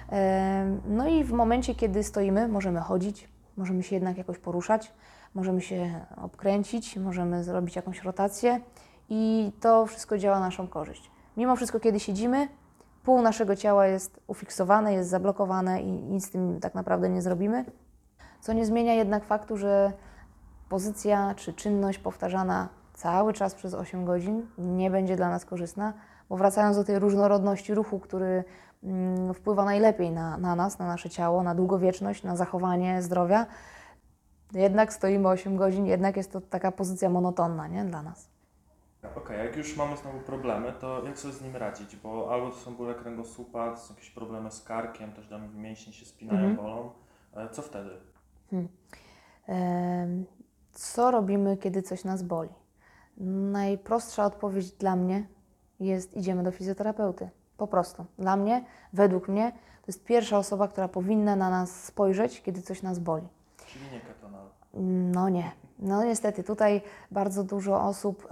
Em, 0.10 0.82
No 0.88 1.08
i 1.08 1.24
w 1.24 1.32
momencie, 1.32 1.76
kiedy 1.76 2.04
stoimy, 2.04 2.48
możemy 2.48 2.80
chodzić, 2.80 3.28
możemy 3.58 3.84
się 3.84 3.96
jednak 3.96 4.18
jakoś 4.18 4.38
poruszać, 4.38 4.94
możemy 5.36 5.62
się 5.62 6.06
obkręcić, 6.18 6.98
możemy 6.98 7.44
zrobić 7.44 7.76
jakąś 7.76 8.04
rotację 8.04 8.60
i 9.10 9.52
to 9.60 9.86
wszystko 9.86 10.18
działa 10.18 10.40
na 10.40 10.46
naszą 10.46 10.68
korzyść. 10.68 11.12
Mimo 11.38 11.56
wszystko, 11.56 11.80
kiedy 11.80 12.00
siedzimy, 12.00 12.48
pół 13.04 13.22
naszego 13.22 13.56
ciała 13.56 13.86
jest 13.88 14.20
ufiksowane, 14.28 14.94
jest 14.94 15.10
zablokowane 15.10 15.82
i 15.82 15.92
nic 15.92 16.26
z 16.26 16.30
tym 16.30 16.60
tak 16.60 16.76
naprawdę 16.76 17.10
nie 17.10 17.22
zrobimy. 17.22 17.66
Co 18.42 18.54
nie 18.54 18.66
zmienia 18.66 18.94
jednak 18.94 19.24
faktu, 19.24 19.58
że 19.58 19.94
pozycja 20.70 21.34
czy 21.36 21.54
czynność 21.54 22.00
powtarzana 22.00 22.70
cały 22.94 23.34
czas 23.34 23.56
przez 23.56 23.74
8 23.74 24.06
godzin 24.06 24.48
nie 24.58 24.92
będzie 24.92 25.16
dla 25.16 25.30
nas 25.30 25.46
korzystna, 25.46 25.94
bo 26.30 26.38
wracając 26.38 26.78
do 26.78 26.84
tej 26.84 27.00
różnorodności 27.00 27.74
ruchu, 27.74 28.00
który 28.00 28.44
mm, 28.84 29.34
wpływa 29.34 29.66
najlepiej 29.66 30.12
na, 30.12 30.38
na 30.38 30.56
nas, 30.56 30.80
na 30.80 30.88
nasze 30.88 31.10
ciało, 31.10 31.44
na 31.44 31.56
długowieczność, 31.56 32.24
na 32.24 32.36
zachowanie 32.36 33.02
zdrowia, 33.02 33.46
jednak 34.54 34.94
stoimy 34.94 35.28
8 35.28 35.58
godzin, 35.58 35.86
jednak 35.86 36.18
jest 36.18 36.32
to 36.32 36.42
taka 36.42 36.72
pozycja 36.72 37.10
monotonna 37.10 37.68
nie? 37.68 37.86
dla 37.86 38.04
nas. 38.04 38.30
Okej, 39.16 39.46
jak 39.46 39.56
już 39.58 39.78
mamy 39.78 39.98
znowu 39.98 40.20
problemy, 40.20 40.74
to 40.80 41.04
jak 41.06 41.20
sobie 41.20 41.34
z 41.34 41.42
nim 41.42 41.56
radzić? 41.56 41.96
Bo 41.96 42.34
albo 42.34 42.50
to 42.50 42.56
są 42.58 42.76
bóle 42.76 42.96
kręgosłupa, 42.96 43.72
to 43.72 43.78
są 43.78 43.94
jakieś 43.94 44.10
problemy 44.10 44.52
z 44.52 44.64
karkiem, 44.64 45.12
też 45.14 45.28
tam 45.28 45.56
mięśnie 45.56 45.94
się 45.94 46.06
spinają, 46.06 46.40
Mhm. 46.40 46.56
bolą. 46.56 46.92
E, 47.36 47.50
Co 47.50 47.62
wtedy? 47.62 47.90
Em, 49.48 50.26
Co 50.72 51.12
robimy, 51.12 51.58
kiedy 51.58 51.82
coś 51.82 52.04
nas 52.04 52.24
boli? 52.24 52.50
Najprostsza 53.52 54.26
odpowiedź 54.26 54.72
dla 54.72 54.96
mnie 54.96 55.28
jest: 55.80 56.14
idziemy 56.18 56.44
do 56.44 56.52
fizjoterapeuty. 56.52 57.30
Po 57.58 57.68
prostu. 57.68 58.06
Dla 58.20 58.36
mnie, 58.36 58.66
według 58.94 59.28
mnie, 59.28 59.52
to 59.52 59.84
jest 59.88 60.04
pierwsza 60.06 60.38
osoba, 60.38 60.68
która 60.68 60.88
powinna 60.88 61.36
na 61.36 61.50
nas 61.50 61.84
spojrzeć, 61.84 62.42
kiedy 62.42 62.62
coś 62.62 62.82
nas 62.82 63.00
boli. 63.00 63.28
Czyli 63.68 63.86
nie 63.92 64.00
ketonal. 64.02 64.46
No 65.14 65.30
nie. 65.30 65.52
No 65.80 66.04
niestety, 66.04 66.44
tutaj 66.44 66.82
bardzo 67.12 67.44
dużo 67.44 67.82
osób, 67.82 68.28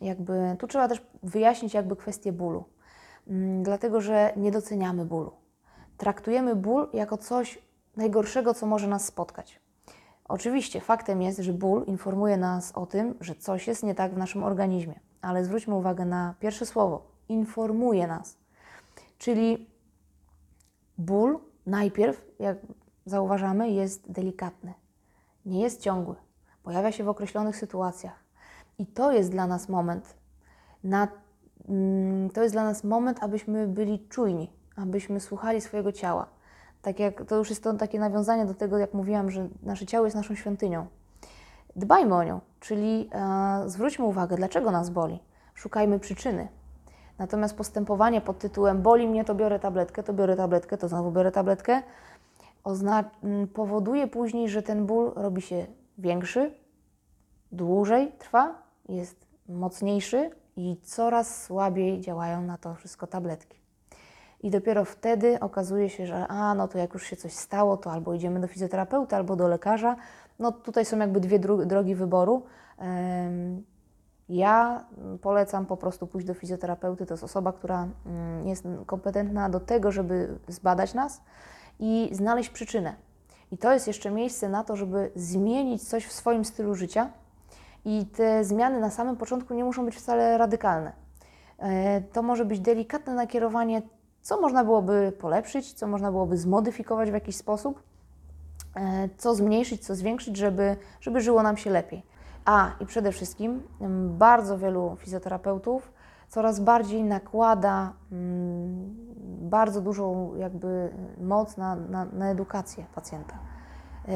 jakby, 0.00 0.56
tu 0.58 0.66
trzeba 0.66 0.88
też 0.88 1.02
wyjaśnić 1.22 1.74
jakby 1.74 1.96
kwestię 1.96 2.32
bólu. 2.32 2.64
Mm, 3.28 3.62
dlatego, 3.62 4.00
że 4.00 4.32
nie 4.36 4.50
doceniamy 4.50 5.04
bólu. 5.04 5.32
Traktujemy 5.96 6.56
ból 6.56 6.88
jako 6.92 7.18
coś 7.18 7.58
najgorszego, 7.96 8.54
co 8.54 8.66
może 8.66 8.88
nas 8.88 9.04
spotkać. 9.04 9.60
Oczywiście 10.28 10.80
faktem 10.80 11.22
jest, 11.22 11.38
że 11.38 11.52
ból 11.52 11.84
informuje 11.86 12.36
nas 12.36 12.72
o 12.72 12.86
tym, 12.86 13.14
że 13.20 13.34
coś 13.34 13.66
jest 13.66 13.82
nie 13.82 13.94
tak 13.94 14.14
w 14.14 14.18
naszym 14.18 14.44
organizmie, 14.44 15.00
ale 15.20 15.44
zwróćmy 15.44 15.74
uwagę 15.74 16.04
na 16.04 16.34
pierwsze 16.40 16.66
słowo 16.66 17.16
informuje 17.28 18.06
nas. 18.06 18.36
Czyli 19.18 19.70
ból 20.98 21.38
najpierw, 21.66 22.24
jak 22.38 22.58
zauważamy, 23.06 23.70
jest 23.70 24.12
delikatny, 24.12 24.74
nie 25.46 25.62
jest 25.62 25.80
ciągły, 25.80 26.14
pojawia 26.62 26.92
się 26.92 27.04
w 27.04 27.08
określonych 27.08 27.56
sytuacjach. 27.56 28.24
I 28.78 28.86
to 28.86 29.12
jest 29.12 29.30
dla 29.30 29.46
nas 29.46 29.68
moment, 29.68 30.14
na, 30.84 31.08
mm, 31.68 32.30
to 32.30 32.42
jest 32.42 32.54
dla 32.54 32.64
nas 32.64 32.84
moment, 32.84 33.18
abyśmy 33.22 33.66
byli 33.66 34.08
czujni, 34.08 34.52
abyśmy 34.76 35.20
słuchali 35.20 35.60
swojego 35.60 35.92
ciała. 35.92 36.26
Tak 36.82 36.98
jak 36.98 37.24
to 37.24 37.36
już 37.36 37.50
jest 37.50 37.62
to 37.62 37.74
takie 37.74 37.98
nawiązanie 37.98 38.46
do 38.46 38.54
tego, 38.54 38.78
jak 38.78 38.94
mówiłam, 38.94 39.30
że 39.30 39.48
nasze 39.62 39.86
ciało 39.86 40.06
jest 40.06 40.16
naszą 40.16 40.34
świątynią. 40.34 40.86
Dbajmy 41.76 42.14
o 42.14 42.24
nią, 42.24 42.40
czyli 42.60 43.10
e, 43.12 43.62
zwróćmy 43.66 44.04
uwagę, 44.04 44.36
dlaczego 44.36 44.70
nas 44.70 44.90
boli. 44.90 45.22
Szukajmy 45.54 45.98
przyczyny. 45.98 46.48
Natomiast 47.18 47.56
postępowanie 47.56 48.20
pod 48.20 48.38
tytułem 48.38 48.82
boli 48.82 49.08
mnie, 49.08 49.24
to 49.24 49.34
biorę 49.34 49.58
tabletkę, 49.58 50.02
to 50.02 50.12
biorę 50.12 50.36
tabletkę, 50.36 50.78
to 50.78 50.88
znowu 50.88 51.12
biorę 51.12 51.32
tabletkę, 51.32 51.82
powoduje 53.54 54.06
później, 54.06 54.48
że 54.48 54.62
ten 54.62 54.86
ból 54.86 55.12
robi 55.16 55.42
się 55.42 55.66
większy, 55.98 56.54
dłużej 57.52 58.12
trwa, 58.18 58.62
jest 58.88 59.26
mocniejszy 59.48 60.30
i 60.56 60.76
coraz 60.82 61.42
słabiej 61.44 62.00
działają 62.00 62.42
na 62.42 62.58
to 62.58 62.74
wszystko 62.74 63.06
tabletki. 63.06 63.58
I 64.40 64.50
dopiero 64.50 64.84
wtedy 64.84 65.40
okazuje 65.40 65.90
się, 65.90 66.06
że 66.06 66.28
a, 66.28 66.54
no 66.54 66.68
to 66.68 66.78
jak 66.78 66.94
już 66.94 67.06
się 67.06 67.16
coś 67.16 67.32
stało, 67.32 67.76
to 67.76 67.92
albo 67.92 68.14
idziemy 68.14 68.40
do 68.40 68.46
fizjoterapeuty, 68.46 69.16
albo 69.16 69.36
do 69.36 69.48
lekarza. 69.48 69.96
No 70.38 70.52
tutaj 70.52 70.84
są 70.84 70.98
jakby 70.98 71.20
dwie 71.20 71.38
drogi 71.38 71.94
wyboru. 71.94 72.42
Ja 74.28 74.84
mm, 74.98 75.18
polecam 75.18 75.66
po 75.66 75.76
prostu 75.76 76.06
pójść 76.06 76.26
do 76.26 76.34
fizjoterapeuty. 76.34 77.06
To 77.06 77.14
jest 77.14 77.24
osoba, 77.24 77.52
która 77.52 77.88
mm, 78.06 78.48
jest 78.48 78.64
kompetentna 78.86 79.48
do 79.48 79.60
tego, 79.60 79.92
żeby 79.92 80.38
zbadać 80.48 80.94
nas 80.94 81.22
i 81.78 82.08
znaleźć 82.12 82.48
przyczynę. 82.50 82.94
I 83.52 83.58
to 83.58 83.72
jest 83.72 83.86
jeszcze 83.86 84.10
miejsce 84.10 84.48
na 84.48 84.64
to, 84.64 84.76
żeby 84.76 85.10
zmienić 85.14 85.88
coś 85.88 86.06
w 86.06 86.12
swoim 86.12 86.44
stylu 86.44 86.74
życia. 86.74 87.10
I 87.84 88.06
te 88.06 88.44
zmiany 88.44 88.80
na 88.80 88.90
samym 88.90 89.16
początku 89.16 89.54
nie 89.54 89.64
muszą 89.64 89.84
być 89.84 89.96
wcale 89.96 90.38
radykalne. 90.38 90.92
E, 91.58 92.00
To 92.00 92.22
może 92.22 92.44
być 92.44 92.60
delikatne 92.60 93.14
nakierowanie, 93.14 93.82
co 94.22 94.40
można 94.40 94.64
byłoby 94.64 95.12
polepszyć, 95.20 95.72
co 95.72 95.86
można 95.86 96.10
byłoby 96.10 96.36
zmodyfikować 96.36 97.10
w 97.10 97.14
jakiś 97.14 97.36
sposób, 97.36 97.82
e, 98.76 99.08
co 99.16 99.34
zmniejszyć, 99.34 99.86
co 99.86 99.94
zwiększyć, 99.94 100.36
żeby, 100.36 100.76
żeby 101.00 101.20
żyło 101.20 101.42
nam 101.42 101.56
się 101.56 101.70
lepiej. 101.70 102.02
A 102.44 102.70
i 102.80 102.86
przede 102.86 103.12
wszystkim 103.12 103.62
bardzo 104.18 104.58
wielu 104.58 104.96
fizjoterapeutów 104.98 105.92
coraz 106.28 106.60
bardziej 106.60 107.04
nakłada 107.04 107.92
bardzo 109.48 109.80
dużą 109.80 110.34
jakby 110.34 110.90
moc 111.20 111.56
na, 111.56 111.76
na, 111.76 112.04
na 112.04 112.30
edukację 112.30 112.84
pacjenta. 112.94 113.38
Yy, 114.08 114.14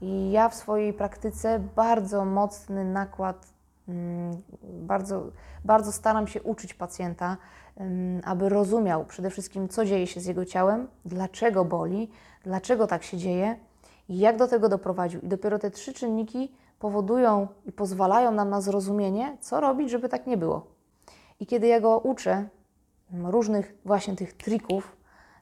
I 0.00 0.30
ja 0.30 0.48
w 0.48 0.54
swojej 0.54 0.92
praktyce 0.92 1.60
bardzo 1.76 2.24
mocny 2.24 2.84
nakład, 2.84 3.46
mm, 3.88 4.42
bardzo, 4.62 5.22
bardzo 5.64 5.92
staram 5.92 6.26
się 6.26 6.42
uczyć 6.42 6.74
pacjenta, 6.74 7.36
ym, 7.80 8.20
aby 8.24 8.48
rozumiał 8.48 9.04
przede 9.04 9.30
wszystkim, 9.30 9.68
co 9.68 9.84
dzieje 9.84 10.06
się 10.06 10.20
z 10.20 10.26
jego 10.26 10.44
ciałem, 10.44 10.88
dlaczego 11.04 11.64
boli, 11.64 12.10
dlaczego 12.44 12.86
tak 12.86 13.02
się 13.02 13.16
dzieje 13.16 13.56
i 14.08 14.18
jak 14.18 14.36
do 14.36 14.48
tego 14.48 14.68
doprowadził. 14.68 15.20
I 15.20 15.28
dopiero 15.28 15.58
te 15.58 15.70
trzy 15.70 15.92
czynniki 15.92 16.52
powodują 16.78 17.48
i 17.66 17.72
pozwalają 17.72 18.30
nam 18.30 18.50
na 18.50 18.60
zrozumienie, 18.60 19.36
co 19.40 19.60
robić, 19.60 19.90
żeby 19.90 20.08
tak 20.08 20.26
nie 20.26 20.36
było. 20.36 20.66
I 21.40 21.46
kiedy 21.46 21.66
ja 21.66 21.80
go 21.80 21.98
uczę 21.98 22.32
mm, 22.32 22.48
różnych 23.12 23.74
właśnie 23.84 24.16
tych 24.16 24.32
trików, 24.32 24.96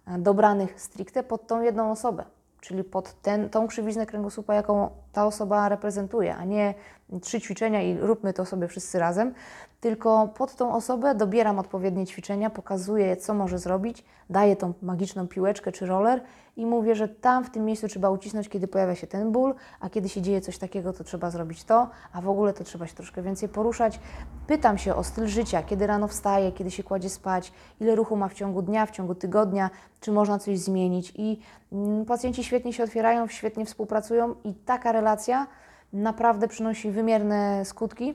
e, 0.07 0.19
dobranych 0.19 0.81
stricte 0.81 1.23
pod 1.23 1.47
tą 1.47 1.63
jedną 1.63 1.91
osobę, 1.91 2.25
czyli 2.61 2.85
pod 2.85 3.23
ten, 3.23 3.51
tą 3.51 3.67
krzywiznę 3.67 4.07
kręgosłupa, 4.07 4.55
jaką 4.55 4.91
ta 5.13 5.27
osoba 5.27 5.69
reprezentuje, 5.69 6.37
a 6.37 6.45
nie 6.45 6.75
trzy 7.23 7.41
ćwiczenia 7.41 7.83
i 7.83 7.99
róbmy 7.99 8.33
to 8.33 8.45
sobie 8.45 8.69
wszyscy 8.69 8.99
razem, 8.99 9.35
tylko 9.81 10.29
pod 10.29 10.55
tą 10.55 10.75
osobę 10.75 11.15
dobieram 11.15 11.59
odpowiednie 11.59 12.07
ćwiczenia, 12.07 12.51
pokazuję, 12.51 13.17
co 13.17 13.35
może 13.35 13.59
zrobić, 13.59 14.05
daję 14.31 14.57
tą 14.57 14.73
magiczną 14.83 15.29
piłeczkę 15.29 15.73
czy 15.73 15.87
roller 15.87 16.21
i 16.59 16.67
mówię, 16.67 16.95
że 16.95 17.09
tam 17.09 17.45
w 17.45 17.51
tym 17.51 17.65
miejscu 17.65 17.89
trzeba 17.89 18.11
ucisnąć, 18.11 18.49
kiedy 18.49 18.69
pojawia 18.69 18.95
się 18.95 19.07
ten 19.07 19.33
ból, 19.33 19.55
a 19.81 19.91
kiedy 19.91 20.09
się 20.09 20.23
dzieje 20.23 20.41
coś 20.41 20.59
takiego, 20.59 20.93
to 20.93 21.05
trzeba 21.05 21.31
zrobić 21.31 21.65
to, 21.65 21.89
a 22.13 22.21
w 22.21 22.29
ogóle 22.29 22.53
to 22.53 22.65
trzeba 22.65 22.87
się 22.87 22.95
troszkę 22.95 23.23
więcej 23.23 23.49
poruszać. 23.49 24.01
Pytam 24.47 24.79
się 24.79 24.95
o 24.95 25.05
styl 25.05 25.27
życia, 25.27 25.63
kiedy 25.63 25.87
rano 25.87 26.09
wstaje, 26.09 26.53
kiedy 26.53 26.71
się 26.71 26.83
kładzie 26.83 27.11
spać, 27.11 27.53
ile 27.81 27.95
ruchu 27.95 28.17
ma 28.17 28.29
w 28.29 28.35
ciągu 28.35 28.63
dnia, 28.63 28.87
w 28.87 28.91
ciągu 28.91 29.15
tygodnia, 29.15 29.71
czy 30.01 30.13
można 30.13 30.39
coś 30.39 30.59
zmienić. 30.59 31.13
I 31.17 31.41
mm, 31.73 32.05
pacjenci 32.05 32.45
świetnie 32.45 32.73
się 32.73 32.85
otwierają, 32.85 33.29
świetnie 33.29 33.65
współpracują 33.65 34.35
i 34.45 34.55
taka 34.55 34.93
relacja 34.93 35.47
naprawdę 35.93 36.49
przynosi 36.49 36.91
wymierne 36.91 37.65
skutki, 37.65 38.15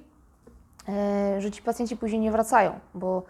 e, 0.89 1.41
że 1.41 1.51
ci 1.51 1.61
pacjenci 1.61 1.97
później 1.97 2.21
nie 2.21 2.31
wracają, 2.31 2.79
bo 2.93 3.23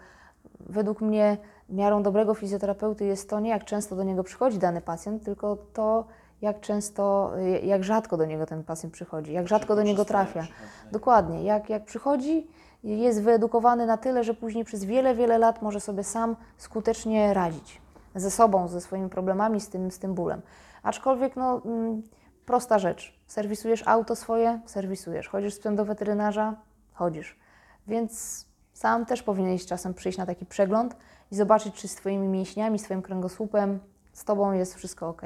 według 0.60 1.00
mnie 1.00 1.36
miarą 1.68 2.02
dobrego 2.02 2.34
fizjoterapeuty 2.34 3.04
jest 3.04 3.30
to 3.30 3.40
nie 3.40 3.50
jak 3.50 3.64
często 3.64 3.96
do 3.96 4.02
niego 4.02 4.24
przychodzi 4.24 4.58
dany 4.58 4.80
pacjent, 4.80 5.24
tylko 5.24 5.56
to 5.72 6.04
jak 6.42 6.60
często, 6.60 7.32
jak 7.62 7.84
rzadko 7.84 8.16
do 8.16 8.24
niego 8.24 8.46
ten 8.46 8.64
pacjent 8.64 8.94
przychodzi, 8.94 9.32
jak 9.32 9.48
rzadko 9.48 9.76
do 9.76 9.82
niego 9.82 10.04
trafia. 10.04 10.46
Dokładnie, 10.92 11.44
jak, 11.44 11.70
jak 11.70 11.84
przychodzi, 11.84 12.46
jest 12.84 13.22
wyedukowany 13.22 13.86
na 13.86 13.96
tyle, 13.96 14.24
że 14.24 14.34
później 14.34 14.64
przez 14.64 14.84
wiele, 14.84 15.14
wiele 15.14 15.38
lat 15.38 15.62
może 15.62 15.80
sobie 15.80 16.04
sam 16.04 16.36
skutecznie 16.56 17.34
radzić 17.34 17.80
ze 18.14 18.30
sobą, 18.30 18.68
ze 18.68 18.80
swoimi 18.80 19.10
problemami, 19.10 19.60
z 19.60 19.68
tym, 19.68 19.90
z 19.90 19.98
tym 19.98 20.14
bólem. 20.14 20.42
Aczkolwiek, 20.82 21.36
no, 21.36 21.62
mm, 21.64 22.02
prosta 22.46 22.78
rzecz. 22.78 23.18
Serwisujesz 23.26 23.82
auto 23.86 24.16
swoje? 24.16 24.60
Serwisujesz. 24.66 25.28
Chodzisz 25.28 25.54
z 25.54 25.58
psem 25.58 25.76
do 25.76 25.84
weterynarza? 25.84 26.54
Chodzisz. 26.92 27.38
Więc 27.86 28.44
sam 28.72 29.06
też 29.06 29.22
powinieneś 29.22 29.66
czasem 29.66 29.94
przyjść 29.94 30.18
na 30.18 30.26
taki 30.26 30.46
przegląd 30.46 30.96
i 31.30 31.36
zobaczyć, 31.36 31.74
czy 31.74 31.88
z 31.88 31.94
Twoimi 31.94 32.28
mięśniami, 32.28 32.78
z 32.78 32.82
Twoim 32.82 33.02
kręgosłupem, 33.02 33.78
z 34.12 34.24
Tobą 34.24 34.52
jest 34.52 34.74
wszystko 34.74 35.08
ok. 35.08 35.22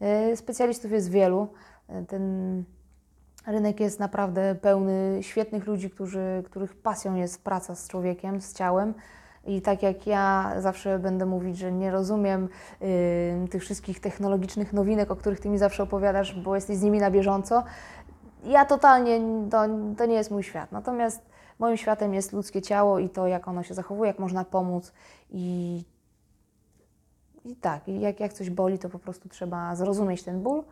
Yy, 0.00 0.36
Specjalistów 0.36 0.92
jest 0.92 1.10
wielu. 1.10 1.48
Yy, 1.88 2.06
Ten 2.06 2.64
Rynek 3.46 3.80
jest 3.80 4.00
naprawdę 4.00 4.54
pełny 4.54 5.18
świetnych 5.20 5.66
ludzi, 5.66 5.90
którzy, 5.90 6.42
których 6.46 6.76
pasją 6.76 7.14
jest 7.14 7.44
praca 7.44 7.74
z 7.74 7.88
człowiekiem, 7.88 8.40
z 8.40 8.54
ciałem. 8.54 8.94
I 9.46 9.62
tak 9.62 9.82
jak 9.82 10.06
ja 10.06 10.54
zawsze 10.58 10.98
będę 10.98 11.26
mówić, 11.26 11.58
że 11.58 11.72
nie 11.72 11.90
rozumiem 11.90 12.48
y, 12.82 13.48
tych 13.50 13.62
wszystkich 13.62 14.00
technologicznych 14.00 14.72
nowinek, 14.72 15.10
o 15.10 15.16
których 15.16 15.40
ty 15.40 15.48
mi 15.48 15.58
zawsze 15.58 15.82
opowiadasz, 15.82 16.40
bo 16.40 16.54
jesteś 16.54 16.76
z 16.76 16.82
nimi 16.82 16.98
na 16.98 17.10
bieżąco. 17.10 17.64
Ja 18.44 18.64
totalnie, 18.64 19.20
to, 19.50 19.62
to 19.96 20.06
nie 20.06 20.14
jest 20.14 20.30
mój 20.30 20.42
świat. 20.42 20.72
Natomiast 20.72 21.22
moim 21.58 21.76
światem 21.76 22.14
jest 22.14 22.32
ludzkie 22.32 22.62
ciało 22.62 22.98
i 22.98 23.08
to, 23.08 23.26
jak 23.26 23.48
ono 23.48 23.62
się 23.62 23.74
zachowuje, 23.74 24.08
jak 24.08 24.18
można 24.18 24.44
pomóc. 24.44 24.92
I, 25.30 25.84
i 27.44 27.56
tak, 27.56 27.88
jak, 27.88 28.20
jak 28.20 28.32
coś 28.32 28.50
boli, 28.50 28.78
to 28.78 28.88
po 28.88 28.98
prostu 28.98 29.28
trzeba 29.28 29.76
zrozumieć 29.76 30.22
ten 30.22 30.42
ból, 30.42 30.64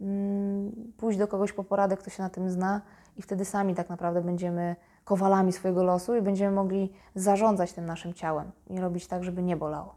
mm, 0.00 0.92
pójść 0.96 1.18
do 1.18 1.28
kogoś 1.28 1.52
po 1.52 1.64
poradę, 1.64 1.96
kto 1.96 2.10
się 2.10 2.22
na 2.22 2.30
tym 2.30 2.50
zna 2.50 2.80
i 3.16 3.22
wtedy 3.22 3.44
sami 3.44 3.74
tak 3.74 3.88
naprawdę 3.88 4.22
będziemy 4.22 4.76
kowalami 5.04 5.52
swojego 5.52 5.84
losu 5.84 6.16
i 6.16 6.22
będziemy 6.22 6.56
mogli 6.56 6.92
zarządzać 7.14 7.72
tym 7.72 7.86
naszym 7.86 8.14
ciałem 8.14 8.50
i 8.70 8.80
robić 8.80 9.06
tak, 9.06 9.24
żeby 9.24 9.42
nie 9.42 9.56
bolało. 9.56 9.94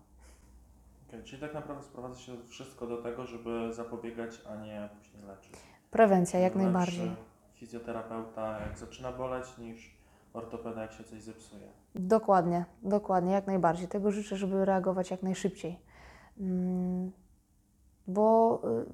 Okej, 1.07 1.23
czyli 1.23 1.41
tak 1.41 1.53
naprawdę 1.53 1.83
sprowadza 1.83 2.19
się 2.19 2.31
wszystko 2.47 2.88
do 2.88 3.01
tego, 3.01 3.25
żeby 3.25 3.73
zapobiegać, 3.73 4.41
a 4.49 4.55
nie 4.55 4.89
później 4.97 5.23
leczyć. 5.23 5.51
Prewencja 5.91 6.39
jak 6.39 6.55
Lepszy 6.55 6.63
najbardziej. 6.63 7.12
Fizjoterapeuta 7.53 8.60
jak 8.60 8.77
zaczyna 8.77 9.12
boleć 9.12 9.57
niż 9.57 9.96
ortopeda 10.38 10.82
jak 10.82 10.91
się 10.91 11.04
coś 11.04 11.21
zepsuje. 11.21 11.67
Dokładnie, 11.95 12.65
dokładnie, 12.84 13.34
jak 13.34 13.47
najbardziej. 13.47 13.88
Tego 13.88 14.12
życzę, 14.12 14.38
żeby 14.38 14.65
reagować 14.65 15.12
jak 15.12 15.23
najszybciej. 15.23 15.80
Mm, 16.39 17.12
Bo 18.08 18.62
y, 18.65 18.86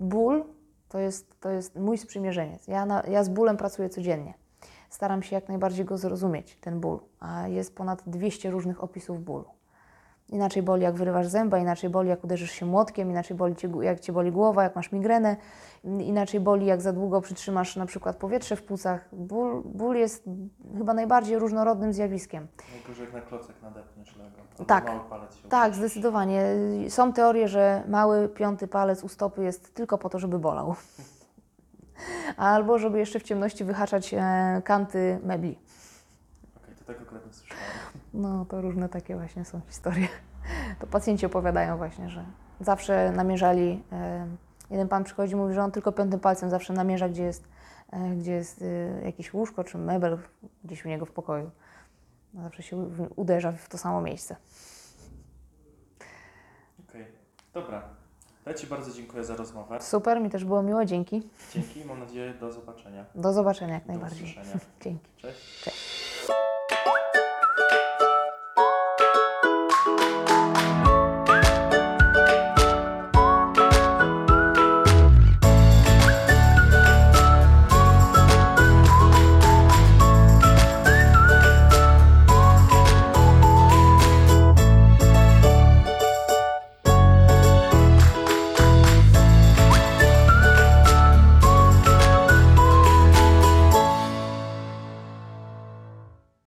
ból 0.00 0.44
to 0.88 0.98
jest, 0.98 1.40
to 1.40 1.50
jest 1.50 1.76
mój 1.76 1.98
sprzymierzeniec. 1.98 2.68
Ja, 2.68 2.86
na, 2.86 3.02
ja 3.02 3.24
z 3.24 3.28
bólem 3.28 3.56
pracuję 3.56 3.88
codziennie. 3.88 4.34
Staram 4.90 5.22
się 5.22 5.36
jak 5.36 5.48
najbardziej 5.48 5.84
go 5.84 5.98
zrozumieć, 5.98 6.58
ten 6.60 6.80
ból. 6.80 7.00
A 7.20 7.48
jest 7.48 7.74
ponad 7.74 8.02
200 8.06 8.50
różnych 8.50 8.84
opisów 8.84 9.24
bólu. 9.24 9.57
Inaczej 10.28 10.62
boli, 10.62 10.82
jak 10.82 10.94
wyrywasz 10.94 11.26
zęba, 11.26 11.58
inaczej 11.58 11.90
boli, 11.90 12.08
jak 12.08 12.24
uderzysz 12.24 12.50
się 12.50 12.66
młotkiem, 12.66 13.10
inaczej 13.10 13.36
boli, 13.36 13.56
cię, 13.56 13.70
jak 13.80 14.00
cię 14.00 14.12
boli 14.12 14.32
głowa, 14.32 14.62
jak 14.62 14.76
masz 14.76 14.92
migrenę, 14.92 15.36
inaczej 15.84 16.40
boli, 16.40 16.66
jak 16.66 16.80
za 16.80 16.92
długo 16.92 17.20
przytrzymasz 17.20 17.76
na 17.76 17.86
przykład 17.86 18.16
powietrze 18.16 18.56
w 18.56 18.62
płucach. 18.62 19.08
Ból, 19.12 19.62
ból 19.64 19.96
jest 19.96 20.24
chyba 20.78 20.94
najbardziej 20.94 21.38
różnorodnym 21.38 21.92
zjawiskiem. 21.92 22.46
Najgorzej 22.72 23.04
jak 23.04 23.14
na 23.14 23.20
klocek 23.20 23.56
nadepniesz 23.62 24.16
lego. 24.16 24.64
Tak. 24.66 24.86
Mały 24.86 25.00
palec 25.00 25.36
się 25.36 25.48
Tak, 25.48 25.74
zdecydowanie. 25.74 26.42
Są 26.88 27.12
teorie, 27.12 27.48
że 27.48 27.82
mały 27.88 28.28
piąty 28.28 28.68
palec 28.68 29.04
u 29.04 29.08
stopy 29.08 29.44
jest 29.44 29.74
tylko 29.74 29.98
po 29.98 30.08
to, 30.08 30.18
żeby 30.18 30.38
bolał. 30.38 30.74
Albo 32.36 32.78
żeby 32.78 32.98
jeszcze 32.98 33.20
w 33.20 33.22
ciemności 33.22 33.64
wyhaczać 33.64 34.14
e, 34.14 34.62
kanty 34.64 35.18
mebli. 35.22 35.58
Tak 36.88 37.02
akurat 37.02 37.26
nie 37.26 37.32
słyszałem. 37.32 37.62
No, 38.14 38.44
to 38.44 38.60
różne 38.60 38.88
takie 38.88 39.16
właśnie 39.16 39.44
są 39.44 39.60
historie. 39.66 40.08
To 40.78 40.86
pacjenci 40.86 41.26
opowiadają 41.26 41.76
właśnie, 41.76 42.10
że 42.10 42.24
zawsze 42.60 43.12
namierzali. 43.12 43.82
E, 43.92 44.26
jeden 44.70 44.88
pan 44.88 45.04
przychodzi 45.04 45.32
i 45.32 45.36
mówi, 45.36 45.54
że 45.54 45.62
on 45.62 45.70
tylko 45.70 45.92
piątym 45.92 46.20
palcem 46.20 46.50
zawsze 46.50 46.72
namierza, 46.72 47.08
gdzie 47.08 47.22
jest, 47.22 47.48
e, 47.90 48.16
gdzie 48.16 48.32
jest 48.32 48.62
e, 48.62 49.04
jakieś 49.04 49.34
łóżko 49.34 49.64
czy 49.64 49.78
mebel 49.78 50.18
gdzieś 50.64 50.84
u 50.84 50.88
niego 50.88 51.06
w 51.06 51.10
pokoju. 51.10 51.50
Zawsze 52.34 52.62
się 52.62 52.76
uderza 53.16 53.52
w 53.52 53.68
to 53.68 53.78
samo 53.78 54.00
miejsce. 54.00 54.36
Okej, 56.88 57.06
dobra. 57.54 57.82
Ja 58.46 58.54
Ci 58.54 58.66
bardzo 58.66 58.92
dziękuję 58.92 59.24
za 59.24 59.36
rozmowę. 59.36 59.80
Super, 59.80 60.20
mi 60.20 60.30
też 60.30 60.44
było 60.44 60.62
miło, 60.62 60.84
dzięki. 60.84 61.28
Dzięki, 61.52 61.84
mam 61.84 62.00
nadzieję 62.00 62.34
do 62.34 62.52
zobaczenia. 62.52 63.04
Do 63.14 63.32
zobaczenia 63.32 63.74
jak 63.74 63.86
Do 63.86 63.92
najbardziej. 63.92 64.38
Dzięki. 64.84 65.08
Cześć. 65.16 65.62
Cześć. 65.62 65.97